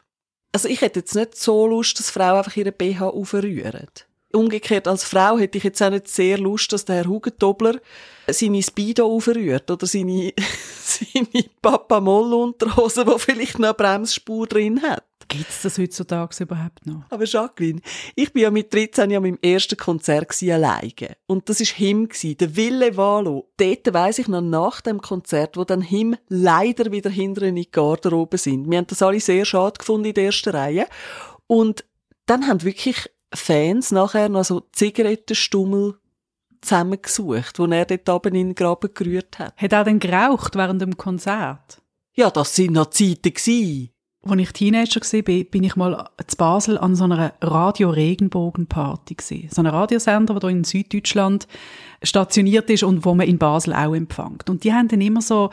also 0.54 0.70
ich 0.70 0.82
hätte 0.82 1.00
jetzt 1.02 1.14
nicht 1.14 1.36
so 1.36 1.68
Lust, 1.68 2.00
dass 2.00 2.10
Frauen 2.10 2.38
einfach 2.38 2.56
ihre 2.56 2.72
BH 2.72 3.10
aufrühren. 3.10 3.88
Umgekehrt, 4.34 4.88
als 4.88 5.04
Frau 5.04 5.38
hätte 5.38 5.58
ich 5.58 5.64
jetzt 5.64 5.82
auch 5.82 5.90
nicht 5.90 6.08
sehr 6.08 6.38
Lust, 6.38 6.74
dass 6.74 6.86
der 6.86 6.98
Herr 6.98 7.08
Hugentobler 7.08 7.80
seine 8.28 8.62
Speedo 8.62 9.06
aufrührt 9.06 9.72
oder 9.72 9.86
seine, 9.86 10.34
seine 10.82 11.46
Papa-Moll-Unterhose, 11.62 13.06
die 13.06 13.20
vielleicht 13.20 13.60
noch 13.60 13.70
eine 13.70 13.74
Bremsspur 13.74 14.48
drin 14.48 14.82
hat. 14.82 15.04
Gibt 15.30 15.50
es 15.50 15.62
das 15.62 15.78
heutzutage 15.78 16.42
überhaupt 16.42 16.86
noch? 16.86 17.04
Aber 17.10 17.26
Jacqueline, 17.26 17.82
ich 18.16 18.32
bin 18.32 18.44
ja 18.44 18.52
mit 18.52 18.74
13 18.74 19.12
ja 19.12 19.20
meinem 19.20 19.38
ersten 19.42 19.76
Konzert 19.76 20.34
alleine. 20.44 21.18
Und 21.26 21.50
das 21.50 21.60
war 21.60 21.68
Him, 21.68 22.08
der 22.24 22.56
Wille 22.56 22.96
Valo. 22.96 23.50
Dort 23.58 23.94
weiss 23.94 24.20
ich 24.20 24.30
noch 24.30 24.42
nach 24.42 24.80
dem 24.80 25.02
Konzert, 25.02 25.58
wo 25.58 25.66
dann 25.66 25.82
Him 25.82 26.16
leider 26.30 26.92
wieder 26.92 27.10
hinter 27.10 27.42
in 27.44 27.56
die 27.56 27.70
Garderobe 27.70 28.38
sind. 28.38 28.70
Wir 28.70 28.78
haben 28.78 28.88
das 28.88 29.02
alle 29.02 29.20
sehr 29.20 29.44
schade 29.44 29.80
gefunden 29.80 30.06
in 30.06 30.14
der 30.14 30.26
ersten 30.26 30.50
Reihe. 30.50 30.88
Und 31.46 31.84
dann 32.26 32.48
haben 32.48 32.64
wirklich 32.64 33.10
Fans 33.34 33.92
nachher 33.92 34.30
noch 34.30 34.46
so 34.46 34.64
Zigarettenstummel 34.72 35.96
zusammengesucht, 36.62 37.60
wo 37.60 37.66
er 37.66 37.86
dort 37.86 38.10
oben 38.10 38.36
in 38.36 38.48
den 38.48 38.56
Graben 38.56 38.94
gerührt 38.94 39.40
hat. 39.40 39.56
Hat 39.58 39.74
er 39.74 39.84
denn 39.84 40.00
geraucht 40.00 40.56
während 40.56 40.82
dem 40.82 40.98
Konzert? 40.98 41.82
Ja, 42.14 42.32
das 42.32 42.56
sind 42.56 42.74
noch 42.74 42.90
Zeiten 42.90 43.34
gewesen. 43.34 43.90
Als 44.24 44.42
ich 44.42 44.52
Teenager 44.52 45.02
war, 45.02 45.44
bin 45.46 45.64
ich 45.64 45.76
mal 45.76 46.10
zu 46.26 46.36
Basel 46.36 46.78
an 46.78 46.96
so 46.96 47.06
einer 47.06 47.34
Radio-Regenbogen-Party. 47.42 49.50
So 49.52 49.62
einem 49.62 49.74
Radiosender, 49.74 50.34
der 50.34 50.50
hier 50.50 50.58
in 50.58 50.64
Süddeutschland 50.64 51.48
stationiert 52.04 52.70
ist 52.70 52.84
und 52.84 53.06
wo 53.06 53.14
man 53.14 53.28
in 53.28 53.38
Basel 53.38 53.74
auch 53.74 53.94
empfängt. 53.94 54.50
Und 54.50 54.64
die 54.64 54.74
haben 54.74 54.88
dann 54.88 55.02
immer 55.02 55.22
so 55.22 55.52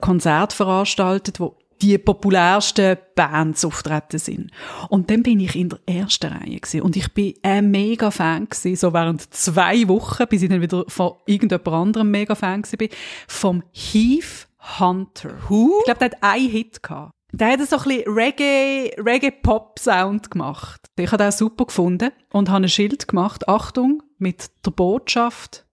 Konzerte 0.00 0.56
veranstaltet, 0.56 1.38
wo 1.38 1.56
die 1.82 1.98
populärsten 1.98 2.96
Bands 3.14 3.64
auftreten 3.64 4.18
sind. 4.18 4.50
Und 4.88 5.10
dann 5.10 5.22
bin 5.22 5.40
ich 5.40 5.56
in 5.56 5.70
der 5.70 5.80
ersten 5.86 6.32
Reihe 6.32 6.60
gewesen. 6.60 6.82
und 6.82 6.96
ich 6.96 7.12
bin 7.12 7.34
ein 7.42 7.70
mega 7.70 8.10
Fan 8.10 8.48
gewesen, 8.48 8.76
so 8.76 8.92
während 8.92 9.32
zwei 9.34 9.88
Wochen, 9.88 10.26
bis 10.28 10.42
ich 10.42 10.48
dann 10.48 10.60
wieder 10.60 10.84
von 10.88 11.14
irgendjemand 11.26 11.68
anderem 11.68 12.10
mega 12.10 12.34
Fan 12.34 12.62
gewesen 12.62 12.78
bin, 12.78 12.88
vom 13.26 13.62
Heath 13.72 14.48
Hunter. 14.78 15.34
Who? 15.48 15.78
Ich 15.80 15.84
glaube, 15.84 15.98
der 16.00 16.10
hat 16.10 16.22
einen 16.22 16.50
Hit 16.50 16.82
gehabt. 16.82 17.12
Der 17.32 17.52
hat 17.52 17.60
so 17.68 17.76
ein 17.76 17.82
bisschen 17.84 18.12
Reggae, 18.12 18.90
Reggae-Pop-Sound 18.98 20.30
gemacht. 20.30 20.80
Ich 20.96 21.12
habe 21.12 21.22
den 21.22 21.32
super 21.32 21.66
gefunden 21.66 22.10
und 22.32 22.50
habe 22.50 22.64
ein 22.64 22.68
Schild 22.68 23.06
gemacht. 23.06 23.48
Achtung, 23.48 24.02
mit 24.18 24.50
der 24.66 24.72
Botschaft 24.72 25.64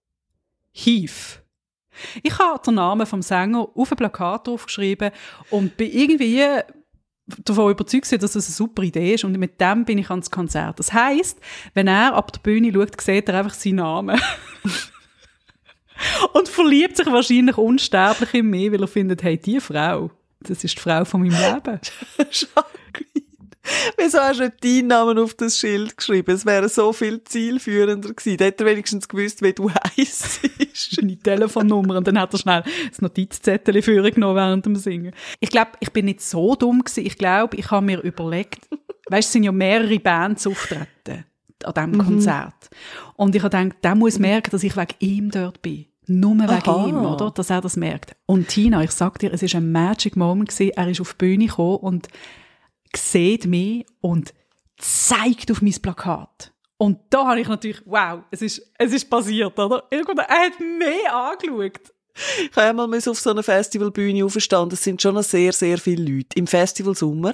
Heath. 0.72 1.42
Ich 2.24 2.38
habe 2.40 2.62
den 2.66 2.76
Namen 2.76 3.06
vom 3.06 3.22
Sänger 3.22 3.68
auf 3.76 3.92
ein 3.92 3.98
Plakat 3.98 4.48
draufgeschrieben 4.48 5.12
und 5.50 5.78
bin 5.78 5.92
irgendwie 5.92 6.44
davon 7.44 7.72
überzeugt, 7.72 8.12
dass 8.12 8.36
es 8.36 8.48
eine 8.48 8.54
super 8.54 8.84
Idee 8.84 9.14
ist 9.14 9.24
und 9.24 9.38
mit 9.38 9.60
dem 9.60 9.86
bin 9.86 9.98
ich 9.98 10.10
ans 10.10 10.32
Konzert. 10.32 10.80
Das 10.80 10.94
heißt, 10.94 11.40
wenn 11.74 11.88
er 11.88 12.14
ab 12.14 12.32
der 12.32 12.40
Bühne 12.40 12.72
schaut, 12.74 13.00
sieht 13.02 13.30
er 13.30 13.40
einfach 13.40 13.54
seinen 13.54 13.76
Namen. 13.76 14.20
und 16.34 16.48
verliebt 16.48 16.98
sich 16.98 17.08
wahrscheinlich 17.08 17.58
unsterblich 17.58 18.34
in 18.34 18.50
mich, 18.50 18.72
weil 18.72 18.82
er 18.82 18.88
findet, 18.88 19.24
hey, 19.24 19.38
die 19.38 19.60
Frau, 19.60 20.12
das 20.40 20.64
ist 20.64 20.78
die 20.78 20.82
Frau 20.82 21.04
von 21.06 21.22
meinem 21.22 21.40
Leben. 21.40 21.80
Wieso 23.98 24.20
hast 24.20 24.40
du 24.40 24.44
nicht 24.46 24.64
deinen 24.64 24.88
Namen 24.88 25.20
auf 25.20 25.34
das 25.34 25.58
Schild 25.58 25.98
geschrieben? 25.98 26.32
Es 26.34 26.46
wäre 26.46 26.70
so 26.70 26.94
viel 26.94 27.24
zielführender 27.24 28.14
gewesen. 28.14 28.38
Da 28.38 28.46
hätte 28.46 28.64
er 28.64 28.72
wenigstens 28.72 29.08
gewusst, 29.08 29.42
wie 29.42 29.54
du 29.54 29.70
heisst. 29.72 30.42
Seine 30.74 31.18
Telefonnummer 31.18 31.98
und 31.98 32.08
dann 32.08 32.20
hat 32.20 32.34
er 32.34 32.40
schnell 32.40 32.64
das 32.90 33.02
Notizzettel 33.02 33.82
vorgenommen 33.82 34.36
während 34.36 34.66
dem 34.66 34.76
Singen. 34.76 35.14
Ich 35.40 35.50
glaube, 35.50 35.72
ich 35.80 35.92
bin 35.92 36.06
nicht 36.06 36.22
so 36.22 36.56
dumm 36.56 36.84
gewesen. 36.84 37.06
Ich 37.06 37.18
glaube, 37.18 37.58
ich 37.58 37.72
habe 37.72 37.86
mir 37.86 38.02
überlegt, 38.02 38.68
weißt, 39.10 39.28
es 39.28 39.34
sind 39.34 39.44
ja 39.44 39.52
mehrere 39.52 40.00
Bands 40.00 40.46
auftreten 40.48 41.26
an 41.64 41.74
diesem 41.74 41.92
Mhm. 41.92 41.98
Konzert. 41.98 42.70
Und 43.16 43.36
ich 43.36 43.42
habe 43.44 43.58
gedacht, 43.58 43.84
der 43.84 43.96
muss 43.96 44.20
merken, 44.20 44.52
dass 44.52 44.64
ich 44.64 44.78
wegen 44.78 44.94
ihm 45.00 45.32
dort 45.32 45.62
bin. 45.62 45.86
Nur 46.06 46.36
wegen 46.36 46.50
Aha. 46.50 46.88
ihm, 46.88 46.98
oder? 46.98 47.32
Dass 47.32 47.50
er 47.50 47.60
das 47.62 47.76
merkt. 47.76 48.16
Und 48.28 48.48
Tina, 48.48 48.84
ich 48.84 48.92
sag 48.92 49.20
dir, 49.20 49.34
es 49.34 49.42
ist 49.44 49.56
ein 49.56 49.72
Magic 49.72 50.16
Moment 50.16 50.50
gewesen. 50.50 50.72
Er 50.76 50.88
ist 50.88 51.02
auf 51.02 51.14
die 51.14 51.18
Bühne 51.26 51.48
gekommen 51.48 51.78
und 51.78 52.08
sieht 52.96 53.46
mich 53.46 53.86
und 54.02 54.34
zeigt 54.78 55.52
auf 55.52 55.62
mein 55.62 55.74
Plakat. 55.82 56.54
Und 56.78 57.00
da 57.10 57.28
habe 57.28 57.42
ich 57.42 57.48
natürlich, 57.48 57.82
wow, 57.86 58.22
es 58.30 58.42
ist, 58.42 58.72
es 58.78 58.94
ist 58.94 59.10
passiert, 59.10 59.58
oder? 59.58 59.84
Irgendwann, 59.90 60.26
er 60.28 60.46
hat 60.46 60.60
mich 60.60 61.10
angeschaut. 61.10 61.94
Ich 62.40 62.56
habe 62.56 62.82
einmal 62.82 62.96
auf 62.96 63.20
so 63.20 63.30
einer 63.30 63.44
Festivalbühne 63.44 64.26
aufstanden. 64.26 64.74
Es 64.74 64.84
sind 64.84 65.02
schon 65.02 65.22
sehr, 65.22 65.54
sehr 65.54 65.78
viele 65.78 66.04
Leute. 66.04 66.30
Im 66.36 66.48
Festival 66.48 66.96
Sommer 66.96 67.34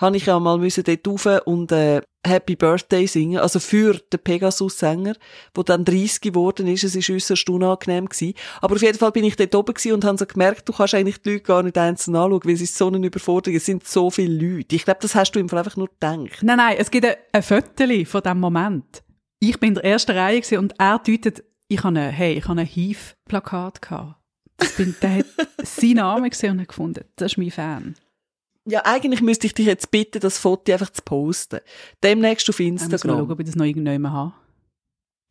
habe 0.00 0.16
ich 0.16 0.30
einmal 0.30 0.58
müssen 0.58 0.84
dort 0.84 1.06
rauf 1.06 1.46
und 1.46 1.72
äh, 1.72 2.00
Happy 2.26 2.54
Birthday 2.54 3.06
singen, 3.06 3.38
also 3.38 3.60
für 3.60 3.94
den 3.94 4.20
Pegasus-Sänger, 4.20 5.14
der 5.56 5.64
dann 5.64 5.84
30 5.84 6.20
geworden 6.20 6.66
ist. 6.66 6.84
Es 6.84 6.94
war 6.94 7.16
äußerst 7.16 7.48
unangenehm. 7.48 8.06
Gewesen. 8.08 8.34
Aber 8.60 8.74
auf 8.74 8.82
jeden 8.82 8.98
Fall 8.98 9.12
bin 9.12 9.24
ich 9.24 9.36
dort 9.36 9.54
oben 9.54 9.74
und 9.92 10.04
habe 10.04 10.18
so 10.18 10.26
gemerkt, 10.26 10.68
du 10.68 10.72
kannst 10.72 10.94
eigentlich 10.94 11.22
die 11.22 11.32
Leute 11.32 11.42
gar 11.42 11.62
nicht 11.62 11.78
einzeln 11.78 12.16
anschauen, 12.16 12.40
weil 12.44 12.54
es 12.54 12.60
ist 12.60 12.76
so 12.76 12.88
eine 12.88 13.06
Überforderung. 13.06 13.56
Es 13.56 13.66
sind 13.66 13.86
so 13.86 14.10
viele 14.10 14.34
Leute. 14.34 14.76
Ich 14.76 14.84
glaube, 14.84 15.00
das 15.00 15.14
hast 15.14 15.32
du 15.32 15.40
im 15.40 15.48
Fall 15.48 15.60
einfach 15.60 15.76
nur 15.76 15.88
gedacht. 15.88 16.42
Nein, 16.42 16.58
nein, 16.58 16.76
es 16.78 16.90
gibt 16.90 17.06
ein, 17.06 17.14
ein 17.32 17.42
Foto 17.42 17.84
von 18.04 18.22
diesem 18.22 18.40
Moment. 18.40 19.02
Ich 19.38 19.58
bin 19.58 19.68
in 19.68 19.74
der 19.76 19.84
ersten 19.84 20.12
Reihe 20.12 20.42
und 20.58 20.74
er 20.78 20.98
deutet, 20.98 21.42
ich 21.68 21.82
habe 21.82 21.98
ein, 21.98 22.10
hey, 22.10 22.34
ich 22.34 22.46
habe 22.46 22.60
ein 22.60 22.66
HIV-Plakat 22.66 23.80
gehabt. 23.80 24.16
Das 24.58 24.72
bin, 24.76 24.94
der 25.00 25.16
hat 25.16 25.26
seinen 25.62 25.94
Namen 25.94 26.28
gesehen 26.28 26.52
und 26.52 26.60
hat 26.60 26.68
gefunden, 26.68 27.04
das 27.16 27.32
ist 27.32 27.38
mein 27.38 27.50
Fan. 27.50 27.94
Ja, 28.66 28.82
eigentlich 28.84 29.22
müsste 29.22 29.46
ich 29.46 29.54
dich 29.54 29.66
jetzt 29.66 29.90
bitten, 29.90 30.20
das 30.20 30.38
Foto 30.38 30.72
einfach 30.72 30.90
zu 30.90 31.02
posten. 31.02 31.60
Demnächst 32.02 32.48
auf 32.50 32.60
Ich 32.60 32.70
muss 32.70 32.80
mal 32.80 32.84
Instagram. 32.92 33.18
schauen, 33.18 33.30
ob 33.32 33.40
ich 33.40 33.46
das 33.46 33.56
noch 33.56 33.64
irgendjemand 33.64 34.14
habe. 34.14 34.32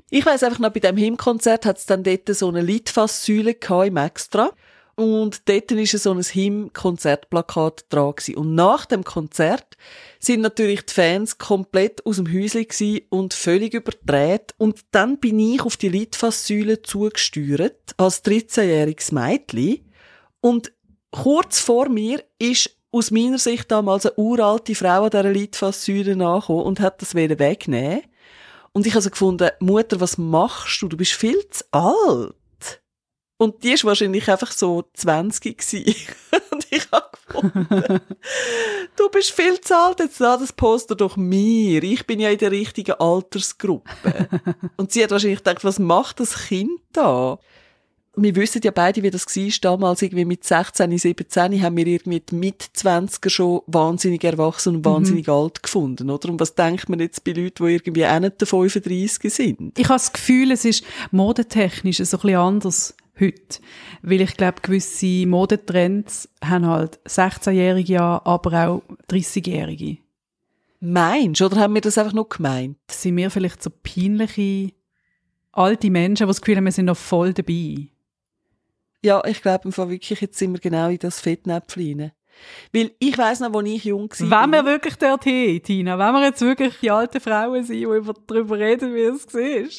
Ich 0.09 0.25
weiss 0.25 0.41
einfach 0.41 0.59
noch, 0.59 0.71
bei 0.71 0.79
dem 0.79 0.98
Hymnkonzert 0.98 1.65
hat 1.65 1.77
es 1.77 1.86
dann 1.86 2.03
dort 2.03 2.27
so 2.29 2.48
eine 2.48 2.62
Litfaßsäule 2.62 3.55
im 3.86 3.98
Extra. 3.98 4.51
Und 4.95 5.48
dort 5.48 5.71
war 5.71 5.86
so 5.86 6.12
ein 6.12 6.21
Hymn-Konzertplakat 6.21 7.86
dran. 7.88 8.15
Gewesen. 8.15 8.36
Und 8.36 8.55
nach 8.55 8.86
dem 8.86 9.05
Konzert 9.05 9.77
sind 10.19 10.41
natürlich 10.41 10.88
die 10.88 10.93
Fans 10.93 11.38
komplett 11.38 12.05
aus 12.05 12.17
dem 12.17 12.27
Häuschen 12.27 13.00
und 13.09 13.33
völlig 13.33 13.75
überdreht. 13.75 14.53
Und 14.57 14.81
dann 14.91 15.17
bin 15.19 15.39
ich 15.39 15.62
auf 15.62 15.77
die 15.77 15.88
Litfaßsäule 15.88 16.81
zugesteuert, 16.81 17.93
als 17.95 18.25
13-jähriges 18.25 19.13
Mädchen. 19.13 19.89
Und 20.41 20.74
kurz 21.12 21.59
vor 21.59 21.88
mir 21.88 22.21
ist 22.38 22.75
aus 22.91 23.12
meiner 23.12 23.38
Sicht 23.38 23.72
damals 23.72 24.05
eine 24.05 24.15
uralte 24.15 24.75
Frau 24.75 25.03
an 25.03 25.10
dieser 25.10 25.24
Litfaßsäule 25.24 26.12
angekommen 26.25 26.63
und 26.63 26.79
hat 26.79 27.01
das 27.01 27.15
wegnehmen 27.15 28.01
und 28.72 28.88
ich 28.88 28.93
habe 28.93 29.01
so 29.01 29.10
gefunden, 29.10 29.50
Mutter, 29.60 30.00
was 30.00 30.17
machst 30.17 30.81
du? 30.81 30.88
Du 30.88 30.98
bist 30.98 31.13
viel 31.13 31.50
zu 31.50 31.63
alt. 31.72 32.36
Und 33.38 33.63
die 33.63 33.71
ist 33.71 33.86
wahrscheinlich 33.86 34.30
einfach 34.30 34.52
so 34.52 34.84
20 34.93 35.58
gewesen. 35.58 35.95
Und 36.52 36.67
ich 36.69 36.86
habe 36.91 37.10
gefunden, 37.25 38.02
du 38.97 39.10
bist 39.10 39.32
viel 39.32 39.62
zu 39.62 39.78
alt, 39.78 39.99
jetzt 39.99 40.19
lass 40.19 40.41
das 40.41 40.52
Poster 40.54 40.95
doch 40.95 41.15
mir. 41.15 41.82
Ich 41.84 42.06
bin 42.06 42.19
ja 42.19 42.30
in 42.30 42.38
der 42.38 42.52
richtigen 42.52 42.93
Altersgruppe. 42.93 44.28
Und 44.75 44.91
sie 44.91 45.02
hat 45.04 45.12
wahrscheinlich 45.12 45.39
gedacht, 45.39 45.63
was 45.63 45.80
macht 45.80 46.19
das 46.19 46.47
Kind 46.47 46.82
da? 46.91 47.39
Wir 48.21 48.36
wissen 48.36 48.62
ja 48.63 48.71
beide, 48.71 49.01
wie 49.01 49.10
das 49.10 49.25
war. 49.25 49.51
Damals 49.62 50.01
irgendwie 50.01 50.25
mit 50.25 50.43
16, 50.43 50.97
17 50.97 51.62
haben 51.62 51.77
wir 51.77 51.88
irgendwie 51.88 52.21
mit 52.32 52.63
20er 52.75 53.29
schon 53.29 53.62
wahnsinnig 53.67 54.23
erwachsen 54.23 54.77
und 54.77 54.86
wahnsinnig 54.86 55.29
alt 55.29 55.63
gefunden, 55.63 56.10
oder? 56.10 56.29
Und 56.29 56.39
was 56.39 56.55
denkt 56.55 56.89
man 56.89 56.99
jetzt 56.99 57.23
bei 57.23 57.32
Leuten, 57.32 57.65
die 57.65 57.73
irgendwie 57.73 58.05
auch 58.05 58.19
nicht 58.19 58.41
der 58.41 58.47
35 58.47 59.34
sind? 59.34 59.79
Ich 59.79 59.86
habe 59.86 59.95
das 59.95 60.12
Gefühl, 60.12 60.51
es 60.51 60.65
ist 60.65 60.84
modetechnisch 61.12 61.97
so 61.97 62.17
ein 62.17 62.21
bisschen 62.21 62.39
anders 62.39 62.95
heute. 63.19 63.60
Weil 64.01 64.21
ich 64.21 64.36
glaube, 64.36 64.62
gewisse 64.62 65.25
Modetrends 65.25 66.29
haben 66.43 66.65
halt 66.65 66.99
16-Jährige 67.05 68.01
an, 68.01 68.21
aber 68.23 68.67
auch 68.67 68.84
30-Jährige. 69.10 69.97
Meinst? 70.82 71.41
Oder 71.41 71.58
haben 71.58 71.73
wir 71.73 71.82
das 71.82 71.97
einfach 71.97 72.13
nur 72.13 72.29
gemeint? 72.29 72.77
Sind 72.89 73.17
wir 73.17 73.29
vielleicht 73.29 73.62
so 73.62 73.69
peinliche 73.69 74.71
alte 75.51 75.89
Menschen, 75.89 76.25
die 76.25 76.29
das 76.29 76.41
Gefühl 76.41 76.58
haben, 76.58 76.65
wir 76.65 76.71
sind 76.71 76.86
noch 76.86 76.97
voll 76.97 77.34
dabei. 77.34 77.88
Ja, 79.03 79.23
ich 79.25 79.41
glaube 79.41 79.65
im 79.65 79.71
Fall 79.71 79.89
wirklich, 79.89 80.19
jetzt 80.21 80.38
sind 80.38 80.53
wir 80.53 80.59
genau 80.59 80.89
in 80.89 80.99
das 80.99 81.19
Fettnäpfchen 81.19 81.99
rein. 82.01 82.12
Weil 82.73 82.91
ich 82.99 83.17
weiss 83.17 83.39
noch, 83.39 83.53
als 83.53 83.67
ich 83.67 83.83
jung 83.85 84.09
war. 84.09 84.43
Wenn 84.43 84.51
wir 84.51 84.65
wirklich 84.65 84.95
dorthin, 84.95 85.62
Tina, 85.62 85.97
wenn 85.99 86.13
wir 86.13 86.25
jetzt 86.27 86.41
wirklich 86.41 86.75
die 86.81 86.91
alten 86.91 87.19
Frauen 87.19 87.63
sind, 87.63 87.75
die 87.75 87.83
über- 87.83 88.13
darüber 88.27 88.57
reden, 88.57 88.93
wie 88.95 89.01
es 89.01 89.33
war. 89.33 89.69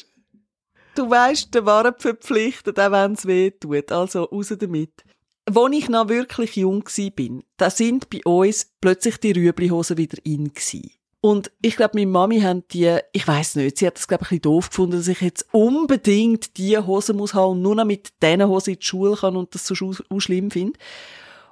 Du 0.95 1.09
weisst, 1.09 1.53
der 1.55 1.65
waren 1.65 1.93
verpflichtet, 1.97 2.79
auch 2.79 2.91
wenn 2.91 3.13
es 3.13 3.25
weh 3.25 3.51
tut. 3.51 3.91
Also, 3.91 4.23
raus 4.25 4.53
damit. 4.59 5.03
Als 5.45 5.73
ich 5.73 5.89
noch 5.89 6.09
wirklich 6.09 6.55
jung 6.57 6.83
bin, 7.15 7.43
da 7.57 7.69
sind 7.69 8.09
bei 8.09 8.21
uns 8.25 8.71
plötzlich 8.79 9.17
die 9.17 9.31
Rüblihosen 9.31 9.97
wieder 9.97 10.17
in 10.23 10.53
gsi. 10.53 10.91
Und 11.23 11.51
ich 11.61 11.75
glaube, 11.75 11.91
meine 11.93 12.09
Mami 12.09 12.41
hat 12.41 12.73
die, 12.73 12.97
ich 13.13 13.27
weiß 13.27 13.57
nicht, 13.57 13.77
sie 13.77 13.85
hat 13.85 13.95
das 13.95 14.07
glaube 14.07 14.23
ich 14.23 14.31
ein 14.31 14.39
bisschen 14.39 14.41
doof 14.41 14.69
gefunden, 14.69 14.97
dass 14.97 15.07
ich 15.07 15.21
jetzt 15.21 15.45
unbedingt 15.51 16.57
die 16.57 16.79
Hosen 16.79 17.15
muss 17.15 17.35
haben 17.35 17.51
und 17.51 17.61
nur 17.61 17.75
noch 17.75 17.85
mit 17.85 18.11
diesen 18.23 18.47
Hosen 18.47 18.73
in 18.73 18.79
die 18.79 18.85
Schule 18.85 19.15
kann 19.15 19.35
und 19.35 19.53
das 19.53 19.67
so 19.67 19.75
schlimm 19.75 20.49
finde. 20.49 20.79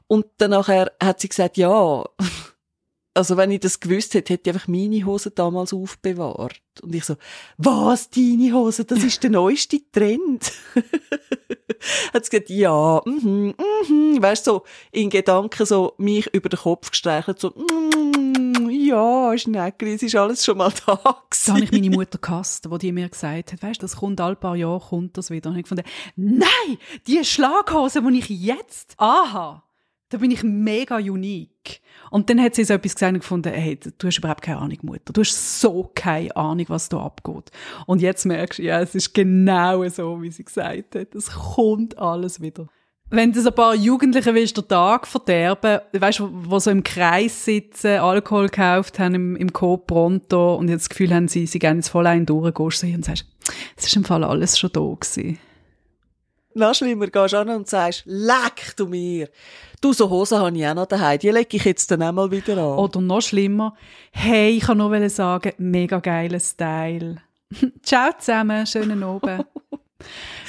Und 0.07 0.25
dann 0.37 0.51
nachher 0.51 0.91
hat 1.01 1.19
sie 1.19 1.29
gesagt, 1.29 1.57
ja, 1.57 2.03
also 3.13 3.37
wenn 3.37 3.51
ich 3.51 3.59
das 3.59 3.79
gewusst 3.79 4.15
hätte, 4.15 4.33
hätte 4.33 4.49
ich 4.49 4.55
einfach 4.55 4.67
meine 4.67 5.05
Hosen 5.05 5.33
damals 5.35 5.71
aufbewahrt. 5.71 6.61
Und 6.81 6.95
ich 6.95 7.05
so, 7.05 7.17
was, 7.57 8.09
deine 8.09 8.51
Hosen? 8.53 8.87
Das 8.87 9.03
ist 9.03 9.21
der 9.21 9.29
neueste 9.29 9.79
Trend. 9.91 10.51
hat 12.13 12.25
sie 12.25 12.31
gesagt, 12.31 12.49
ja, 12.49 13.01
mhm, 13.05 13.53
mhm. 13.87 14.21
Weißt 14.21 14.47
du, 14.47 14.51
so 14.51 14.63
in 14.91 15.11
Gedanken 15.11 15.65
so 15.65 15.93
mich 15.97 16.27
über 16.33 16.49
den 16.49 16.59
Kopf 16.59 16.89
gestreichelt, 16.89 17.39
so, 17.39 17.49
mm, 17.49 18.28
ja, 18.89 19.37
Schneckli, 19.37 19.93
es 19.93 20.03
ist 20.03 20.15
alles 20.15 20.43
schon 20.43 20.57
mal 20.57 20.71
da 20.85 20.95
Da 20.95 21.01
habe 21.01 21.23
ich 21.63 21.71
gewesen. 21.71 21.71
meine 21.71 21.89
Mutter 21.95 22.17
gehasst, 22.17 22.65
die 22.71 22.77
die 22.77 22.91
mir 22.91 23.09
gesagt 23.09 23.53
hat, 23.53 23.63
weißt, 23.63 23.81
das 23.81 23.97
kommt 23.97 24.19
alle 24.21 24.35
paar 24.35 24.55
Jahre, 24.55 24.79
kommt 24.79 25.17
das 25.17 25.29
wieder. 25.29 25.49
Und 25.49 25.57
ich 25.57 25.63
gefunden, 25.63 25.85
nein, 26.15 26.77
die 27.07 27.23
Schlaghose, 27.23 28.01
die 28.01 28.19
ich 28.19 28.29
jetzt 28.29 28.95
aha, 28.97 29.63
da 30.09 30.17
bin 30.17 30.31
ich 30.31 30.43
mega 30.43 30.97
unique. 30.97 31.81
Und 32.09 32.29
dann 32.29 32.41
hat 32.41 32.55
sie 32.55 32.63
so 32.63 32.73
etwas 32.73 32.95
gesagt 32.95 33.13
und 33.13 33.19
gefunden, 33.19 33.53
hey, 33.53 33.77
du 33.79 34.07
hast 34.07 34.17
überhaupt 34.17 34.41
keine 34.41 34.57
Ahnung, 34.57 34.79
Mutter. 34.81 35.13
Du 35.13 35.21
hast 35.21 35.61
so 35.61 35.91
keine 35.93 36.35
Ahnung, 36.35 36.65
was 36.69 36.89
da 36.89 36.99
abgeht. 36.99 37.51
Und 37.85 38.01
jetzt 38.01 38.25
merkst 38.25 38.57
du, 38.57 38.63
ja, 38.63 38.81
es 38.81 38.95
ist 38.95 39.13
genau 39.13 39.87
so, 39.87 40.21
wie 40.21 40.31
sie 40.31 40.43
gesagt 40.43 40.95
hat. 40.95 41.13
Es 41.13 41.29
kommt 41.29 41.97
alles 41.99 42.41
wieder. 42.41 42.67
Wenn 43.11 43.31
du 43.31 43.41
so 43.41 43.49
ein 43.49 43.55
paar 43.55 43.73
Jugendliche 43.73 44.35
willst, 44.35 44.55
den 44.55 44.67
Tag 44.67 45.07
verderben, 45.07 45.79
weißt 45.91 46.19
du, 46.19 46.29
wo 46.31 46.59
so 46.59 46.69
im 46.69 46.83
Kreis 46.83 47.43
sitzen, 47.43 47.97
Alkohol 47.99 48.49
gekauft 48.49 48.99
haben 48.99 49.15
im, 49.15 49.35
im 49.35 49.51
Coop 49.51 49.87
Pronto 49.87 50.55
und 50.55 50.69
jetzt 50.69 50.83
das 50.83 50.89
Gefühl 50.89 51.13
haben, 51.13 51.27
sie, 51.27 51.47
sie 51.47 51.57
gehen 51.57 51.77
jetzt 51.77 51.89
voll 51.89 52.05
ein 52.05 52.27
durchgehst 52.27 52.83
du 52.83 52.87
sie 52.87 52.95
und 52.95 53.03
sagst, 53.03 53.25
es 53.75 53.87
ist 53.87 53.95
im 53.95 54.03
Fall 54.03 54.23
alles 54.23 54.59
schon 54.59 54.71
da 54.71 54.81
gewesen. 54.81 55.39
Noch 56.53 56.75
schlimmer, 56.75 57.07
gehst 57.07 57.33
du 57.33 57.37
an 57.37 57.49
und 57.49 57.67
sagst, 57.67 58.03
leck 58.05 58.73
du 58.75 58.85
mir. 58.85 59.29
Du, 59.81 59.93
so 59.93 60.09
Hosen 60.09 60.39
habe 60.39 60.55
ich 60.55 60.67
auch 60.67 60.75
noch 60.75 60.87
daheim. 60.87 61.17
Die 61.17 61.29
lege 61.29 61.57
ich 61.57 61.63
jetzt 61.63 61.89
dann 61.89 62.03
auch 62.03 62.11
mal 62.11 62.29
wieder 62.29 62.57
an. 62.57 62.77
Oder 62.77 63.01
noch 63.01 63.21
schlimmer, 63.21 63.75
hey, 64.11 64.57
ich 64.57 64.63
kann 64.63 64.77
nur 64.77 65.09
sagen, 65.09 65.53
mega 65.57 65.99
geiler 65.99 66.39
Style. 66.39 67.17
Ciao 67.81 68.11
zusammen, 68.19 68.67
schönen 68.67 69.01
Abend. 69.01 69.45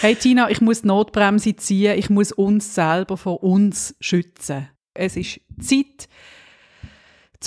hey 0.01 0.15
Tina, 0.15 0.51
ich 0.51 0.61
muss 0.61 0.83
die 0.83 0.89
Notbremse 0.89 1.57
ziehen, 1.57 1.99
ich 1.99 2.11
muss 2.11 2.33
uns 2.33 2.75
selber 2.75 3.17
vor 3.17 3.43
uns 3.43 3.95
schützen. 4.01 4.69
Es 4.95 5.17
ist 5.17 5.41
Zeit, 5.61 6.09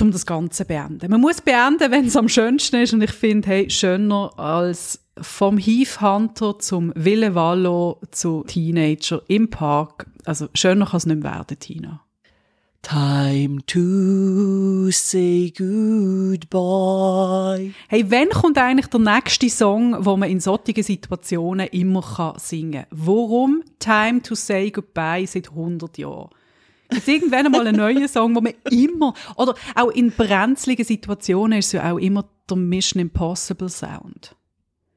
um 0.02 0.12
das 0.12 0.26
Ganze 0.26 0.64
zu 0.64 0.66
beenden. 0.66 1.12
Man 1.12 1.22
muss 1.22 1.42
beenden, 1.42 1.92
wenn 1.92 2.08
es 2.08 2.18
am 2.18 2.30
schönsten 2.30 2.78
ist 2.78 2.94
und 2.94 3.02
ich 3.02 3.12
finde, 3.12 3.48
hey, 3.48 3.70
schöner 3.70 4.32
als 4.38 5.04
vom 5.22 5.58
Heath 5.58 6.02
Hunter 6.02 6.58
zum 6.60 6.92
Wille 6.96 7.36
Wallo 7.36 8.02
zu 8.12 8.44
Teenager 8.48 9.22
im 9.28 9.50
Park. 9.50 10.08
Also 10.26 10.48
schöner 10.54 10.88
kann 10.88 10.98
es 10.98 11.06
nicht 11.06 11.22
mehr 11.22 11.34
werden, 11.34 11.60
Tina. 11.60 12.04
Time 12.84 13.66
to 13.66 14.92
say 14.92 15.52
goodbye. 15.58 16.52
Hey, 17.88 18.06
wann 18.12 18.30
kommt 18.30 18.58
eigentlich 18.58 18.88
der 18.88 19.00
nächste 19.00 19.50
Song, 19.50 20.06
wo 20.06 20.18
man 20.18 20.30
in 20.30 20.42
solchen 20.42 20.84
Situationen 20.84 21.68
immer 21.68 22.02
kann 22.02 22.38
singen 22.38 22.84
kann? 22.84 22.86
Warum 22.92 23.64
Time 23.80 24.22
to 24.22 24.36
Say 24.36 24.70
Goodbye 24.70 25.26
seit 25.26 25.50
100 25.50 25.98
Jahren? 25.98 26.30
Jetzt 26.92 27.08
irgendwann 27.08 27.50
mal 27.52 27.66
einen 27.66 27.78
neuen 27.78 28.08
Song, 28.10 28.36
wo 28.36 28.42
man 28.42 28.54
immer, 28.70 29.14
oder 29.38 29.56
auch 29.76 29.90
in 29.90 30.12
brenzligen 30.12 30.86
Situationen 30.86 31.60
ist 31.60 31.68
es 31.68 31.72
ja 31.72 31.90
auch 31.92 31.98
immer 31.98 32.26
der 32.50 32.58
Mission 32.58 33.02
Impossible 33.02 33.70
Sound. 33.70 34.36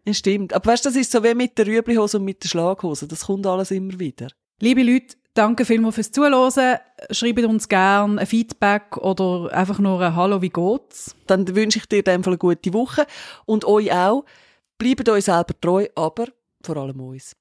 Ja, 0.04 0.12
stimmt. 0.12 0.52
Aber 0.52 0.72
weißt 0.72 0.84
du, 0.84 0.88
das 0.88 0.96
ist 0.96 1.12
so 1.12 1.22
wie 1.22 1.34
mit 1.34 1.56
der 1.56 1.68
Rüblihose 1.68 2.18
und 2.18 2.24
mit 2.24 2.42
der 2.42 2.48
Schlaghose. 2.48 3.06
Das 3.06 3.26
kommt 3.26 3.46
alles 3.46 3.70
immer 3.70 3.98
wieder. 4.00 4.26
Liebe 4.58 4.82
Leute, 4.82 5.16
danke 5.34 5.66
vielmals 5.66 5.96
fürs 5.96 6.12
Zuhören. 6.12 6.78
Schreibt 7.10 7.44
uns 7.44 7.68
gerne 7.68 8.22
ein 8.22 8.26
Feedback 8.26 8.96
oder 8.96 9.52
einfach 9.52 9.78
nur 9.78 10.00
ein 10.00 10.16
Hallo, 10.16 10.40
wie 10.40 10.48
geht's? 10.48 11.14
Dann 11.26 11.54
wünsche 11.54 11.78
ich 11.78 11.84
dir 11.86 11.98
in 11.98 12.04
dem 12.04 12.24
Fall 12.24 12.32
eine 12.32 12.38
gute 12.38 12.72
Woche 12.72 13.06
und 13.44 13.66
euch 13.66 13.92
auch. 13.92 14.24
Bleibt 14.78 15.06
euch 15.10 15.24
selber 15.24 15.60
treu, 15.60 15.88
aber 15.94 16.28
vor 16.62 16.78
allem 16.78 16.98
uns. 17.00 17.36